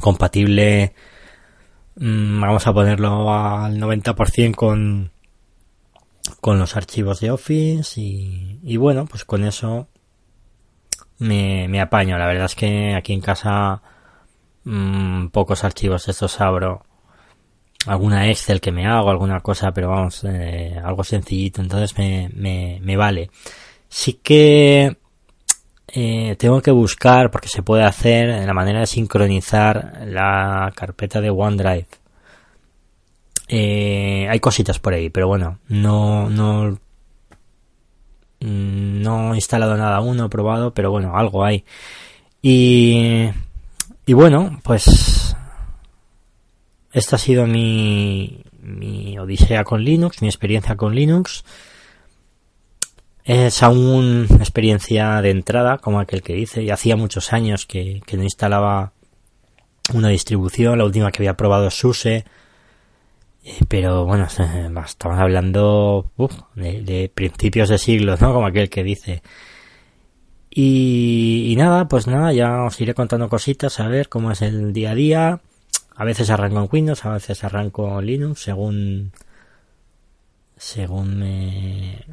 compatible, 0.00 0.94
mm, 1.96 2.40
vamos 2.40 2.66
a 2.66 2.72
ponerlo 2.72 3.32
al 3.32 3.78
90% 3.78 4.54
con, 4.54 5.10
con 6.44 6.58
los 6.58 6.76
archivos 6.76 7.20
de 7.20 7.30
Office 7.30 7.98
y, 7.98 8.60
y 8.62 8.76
bueno, 8.76 9.06
pues 9.06 9.24
con 9.24 9.44
eso 9.44 9.88
me, 11.18 11.68
me, 11.68 11.80
apaño. 11.80 12.18
La 12.18 12.26
verdad 12.26 12.44
es 12.44 12.54
que 12.54 12.94
aquí 12.94 13.14
en 13.14 13.22
casa 13.22 13.80
mmm, 14.64 15.28
pocos 15.28 15.64
archivos 15.64 16.04
de 16.04 16.12
estos 16.12 16.42
abro. 16.42 16.84
Alguna 17.86 18.28
Excel 18.28 18.60
que 18.60 18.72
me 18.72 18.86
hago, 18.86 19.08
alguna 19.08 19.40
cosa, 19.40 19.72
pero 19.72 19.88
vamos, 19.88 20.22
eh, 20.24 20.78
algo 20.84 21.02
sencillito, 21.02 21.62
entonces 21.62 21.96
me, 21.96 22.28
me, 22.34 22.78
me 22.82 22.94
vale. 22.98 23.30
Sí 23.88 24.20
que 24.22 24.98
eh, 25.88 26.36
tengo 26.38 26.60
que 26.60 26.72
buscar, 26.72 27.30
porque 27.30 27.48
se 27.48 27.62
puede 27.62 27.84
hacer, 27.84 28.46
la 28.46 28.52
manera 28.52 28.80
de 28.80 28.86
sincronizar 28.86 30.02
la 30.06 30.70
carpeta 30.76 31.22
de 31.22 31.30
OneDrive 31.30 32.03
eh, 33.48 34.26
hay 34.28 34.40
cositas 34.40 34.78
por 34.78 34.94
ahí, 34.94 35.10
pero 35.10 35.28
bueno, 35.28 35.58
no, 35.68 36.30
no, 36.30 36.78
no 38.40 39.32
he 39.32 39.36
instalado 39.36 39.76
nada 39.76 39.96
aún, 39.96 40.16
no 40.16 40.26
he 40.26 40.30
probado, 40.30 40.72
pero 40.72 40.90
bueno, 40.90 41.16
algo 41.16 41.44
hay. 41.44 41.64
Y, 42.42 43.30
y 44.06 44.12
bueno, 44.12 44.60
pues 44.62 45.36
esta 46.92 47.16
ha 47.16 47.18
sido 47.18 47.46
mi, 47.46 48.44
mi 48.60 49.18
odisea 49.18 49.64
con 49.64 49.82
Linux, 49.82 50.22
mi 50.22 50.28
experiencia 50.28 50.76
con 50.76 50.94
Linux. 50.94 51.44
Es 53.24 53.62
aún 53.62 54.26
experiencia 54.38 55.22
de 55.22 55.30
entrada, 55.30 55.78
como 55.78 55.98
aquel 55.98 56.22
que 56.22 56.34
dice, 56.34 56.62
y 56.62 56.70
hacía 56.70 56.96
muchos 56.96 57.32
años 57.32 57.64
que, 57.64 58.02
que 58.06 58.18
no 58.18 58.22
instalaba 58.22 58.92
una 59.92 60.08
distribución, 60.08 60.78
la 60.78 60.84
última 60.84 61.10
que 61.10 61.22
había 61.22 61.36
probado 61.36 61.66
es 61.68 61.74
SUSE, 61.74 62.24
eh, 63.44 63.60
pero 63.68 64.06
bueno, 64.06 64.24
estamos 64.24 65.18
hablando 65.18 66.10
de, 66.54 67.10
principios 67.14 67.68
de 67.68 67.76
siglos, 67.76 68.20
¿no? 68.22 68.32
Como 68.32 68.46
aquel 68.46 68.70
que 68.70 68.82
dice. 68.82 69.22
Y, 70.50 71.54
nada, 71.58 71.86
pues 71.88 72.06
nada, 72.06 72.32
ya 72.32 72.62
os 72.62 72.80
iré 72.80 72.94
contando 72.94 73.28
cositas, 73.28 73.80
a 73.80 73.88
ver 73.88 74.08
cómo 74.08 74.30
es 74.30 74.40
el 74.40 74.72
día 74.72 74.92
a 74.92 74.94
día. 74.94 75.40
A 75.96 76.04
veces 76.04 76.30
arranco 76.30 76.60
en 76.60 76.68
Windows, 76.72 77.04
a 77.04 77.12
veces 77.12 77.44
arranco 77.44 78.00
en 78.00 78.06
Linux, 78.06 78.40
según 78.40 79.12
según 80.56 81.18
me, 81.18 82.04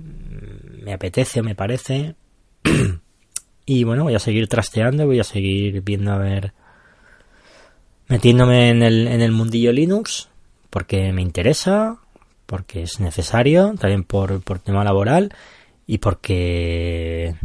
me 0.83 0.93
apetece 0.93 1.39
o 1.39 1.43
me 1.43 1.55
parece. 1.55 2.15
y 3.65 3.83
bueno, 3.85 4.03
voy 4.03 4.15
a 4.15 4.19
seguir 4.19 4.47
trasteando, 4.47 5.05
voy 5.05 5.19
a 5.19 5.23
seguir 5.23 5.81
viendo 5.81 6.11
a 6.11 6.17
ver 6.17 6.53
metiéndome 8.07 8.69
en 8.69 8.83
el, 8.83 9.07
en 9.07 9.21
el 9.21 9.31
mundillo 9.31 9.71
Linux 9.71 10.30
porque 10.71 11.13
me 11.13 11.21
interesa, 11.21 11.97
porque 12.47 12.81
es 12.83 12.99
necesario, 12.99 13.75
también 13.79 14.03
por, 14.03 14.41
por 14.41 14.57
tema 14.57 14.83
laboral 14.83 15.31
y 15.85 15.99
porque 15.99 17.35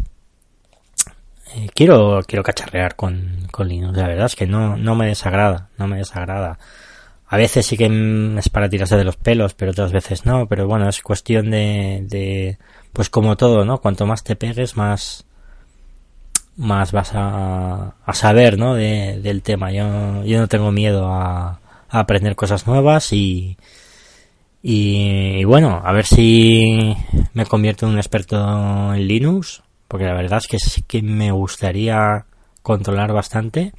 eh, 1.55 1.69
quiero 1.75 2.21
quiero 2.27 2.43
cacharrear 2.43 2.97
con, 2.97 3.49
con 3.51 3.69
Linux. 3.69 3.97
La 3.97 4.09
verdad 4.09 4.27
es 4.27 4.37
que 4.37 4.47
no, 4.47 4.77
no 4.77 4.95
me 4.95 5.09
desagrada, 5.09 5.69
no 5.77 5.89
me 5.89 5.99
desagrada. 5.99 6.59
A 7.29 7.37
veces 7.37 7.67
sí 7.67 7.77
que 7.77 7.87
es 8.39 8.49
para 8.49 8.69
tirarse 8.69 8.97
de 8.97 9.05
los 9.05 9.17
pelos, 9.17 9.55
pero 9.55 9.73
otras 9.73 9.93
veces 9.93 10.25
no. 10.25 10.47
Pero 10.47 10.67
bueno, 10.69 10.89
es 10.89 11.03
cuestión 11.03 11.51
de, 11.51 12.05
de 12.09 12.59
pues 12.93 13.11
como 13.11 13.37
todo, 13.37 13.65
¿no? 13.65 13.79
Cuanto 13.81 14.07
más 14.07 14.23
te 14.23 14.37
pegues, 14.37 14.77
más 14.77 15.27
más 16.57 16.93
vas 16.93 17.11
a, 17.15 17.95
a 18.05 18.15
saber, 18.15 18.59
¿no? 18.59 18.75
De, 18.75 19.21
del 19.21 19.43
tema. 19.43 19.73
Yo, 19.73 20.25
yo 20.25 20.39
no 20.41 20.49
tengo 20.49 20.73
miedo 20.73 21.09
a, 21.13 21.61
aprender 21.89 22.37
cosas 22.37 22.67
nuevas 22.67 23.13
y, 23.13 23.57
y, 24.63 25.45
bueno, 25.45 25.81
a 25.85 25.93
ver 25.93 26.07
si 26.07 26.97
me 27.35 27.47
convierto 27.47 27.87
en 27.87 27.93
un 27.93 27.99
experto 27.99 28.95
en 28.95 29.07
Linux, 29.07 29.63
porque 29.87 30.07
la 30.07 30.15
verdad 30.15 30.39
es 30.39 30.49
que 30.49 30.59
sí 30.59 30.83
que 30.83 31.03
me 31.03 31.31
gustaría 31.31 32.27
controlar 32.63 33.13
bastante. 33.13 33.73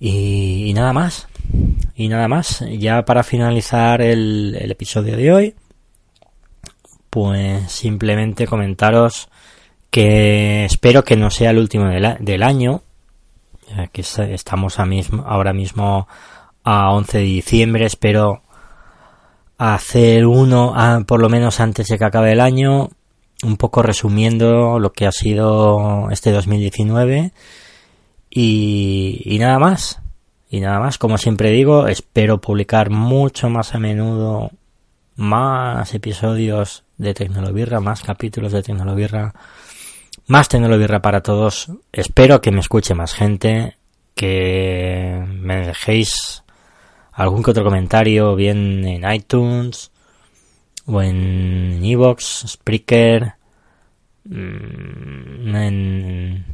Y, 0.00 0.72
nada 0.74 0.92
más, 0.92 1.28
y 1.94 2.08
nada 2.08 2.28
más, 2.28 2.64
ya 2.78 3.04
para 3.04 3.22
finalizar 3.22 4.00
el, 4.00 4.56
episodio 4.70 5.16
de 5.16 5.32
hoy, 5.32 5.54
pues 7.10 7.70
simplemente 7.70 8.46
comentaros 8.46 9.28
que 9.90 10.64
espero 10.64 11.04
que 11.04 11.16
no 11.16 11.30
sea 11.30 11.50
el 11.50 11.58
último 11.58 11.88
del 11.88 12.42
año, 12.42 12.82
que 13.92 14.02
estamos 14.02 14.78
ahora 14.78 15.52
mismo 15.52 16.08
a 16.62 16.90
11 16.92 17.18
de 17.18 17.24
diciembre, 17.24 17.86
espero 17.86 18.42
hacer 19.58 20.26
uno 20.26 20.74
por 21.06 21.20
lo 21.20 21.28
menos 21.28 21.60
antes 21.60 21.88
de 21.88 21.98
que 21.98 22.04
acabe 22.04 22.32
el 22.32 22.40
año, 22.40 22.90
un 23.42 23.56
poco 23.56 23.82
resumiendo 23.82 24.78
lo 24.78 24.92
que 24.92 25.06
ha 25.06 25.12
sido 25.12 26.08
este 26.10 26.32
2019 26.32 27.32
y, 28.30 29.22
y 29.24 29.38
nada 29.38 29.58
más. 29.58 30.00
Y 30.50 30.60
nada 30.60 30.78
más, 30.78 30.98
como 30.98 31.18
siempre 31.18 31.50
digo, 31.50 31.88
espero 31.88 32.40
publicar 32.40 32.90
mucho 32.90 33.48
más 33.50 33.74
a 33.74 33.78
menudo 33.78 34.50
más 35.16 35.94
episodios 35.94 36.84
de 36.96 37.14
Tecnolobirra, 37.14 37.80
más 37.80 38.02
capítulos 38.02 38.52
de 38.52 38.62
Tecnolobirra 38.62 39.34
más 40.26 40.48
tecnología 40.48 41.00
para 41.00 41.22
todos. 41.22 41.70
Espero 41.92 42.40
que 42.40 42.50
me 42.50 42.60
escuche 42.60 42.94
más 42.94 43.14
gente, 43.14 43.76
que 44.14 45.24
me 45.28 45.66
dejéis 45.66 46.42
algún 47.12 47.42
que 47.42 47.50
otro 47.50 47.64
comentario, 47.64 48.34
bien 48.34 48.86
en 48.86 49.10
iTunes 49.12 49.90
o 50.86 51.00
en 51.02 51.80
Evox, 51.84 52.44
Spreaker, 52.48 53.34
mm, 54.24 55.54
en, 55.56 56.44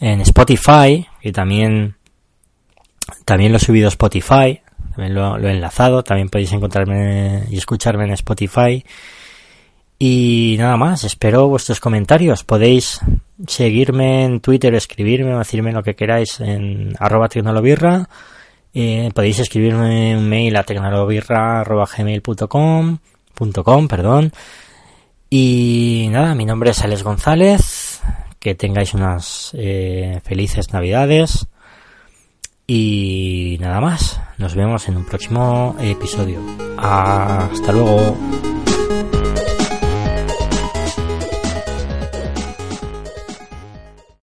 en 0.00 0.20
Spotify, 0.20 1.06
que 1.20 1.32
también 1.32 1.96
También 3.24 3.52
lo 3.52 3.58
he 3.58 3.60
subido 3.60 3.86
a 3.86 3.90
Spotify, 3.90 4.60
también 4.94 5.14
lo, 5.14 5.36
he 5.38 5.50
enlazado, 5.50 6.02
también 6.04 6.28
podéis 6.28 6.52
encontrarme 6.52 7.44
y 7.50 7.56
escucharme 7.58 8.04
en 8.04 8.12
Spotify. 8.12 8.84
Y 10.06 10.56
nada 10.58 10.76
más, 10.76 11.02
espero 11.04 11.48
vuestros 11.48 11.80
comentarios. 11.80 12.44
Podéis 12.44 13.00
seguirme 13.46 14.26
en 14.26 14.40
Twitter, 14.40 14.74
escribirme 14.74 15.34
o 15.34 15.38
decirme 15.38 15.72
lo 15.72 15.82
que 15.82 15.96
queráis 15.96 16.40
en 16.40 16.94
arroba 16.98 17.30
tecnolobirra. 17.30 18.10
Eh, 18.74 19.08
podéis 19.14 19.38
escribirme 19.38 20.14
un 20.14 20.28
mail 20.28 20.56
a 20.56 20.62
tecnolobirra.gmail.com 20.62 22.98
com, 23.64 23.88
perdón. 23.88 24.30
Y 25.30 26.08
nada, 26.10 26.34
mi 26.34 26.44
nombre 26.44 26.72
es 26.72 26.84
Alex 26.84 27.02
González. 27.02 28.02
Que 28.38 28.54
tengáis 28.54 28.92
unas 28.92 29.52
eh, 29.54 30.20
felices 30.22 30.70
navidades. 30.74 31.46
Y 32.66 33.56
nada 33.58 33.80
más. 33.80 34.20
Nos 34.36 34.54
vemos 34.54 34.86
en 34.86 34.98
un 34.98 35.06
próximo 35.06 35.74
episodio. 35.80 36.40
Hasta 36.76 37.72
luego. 37.72 38.18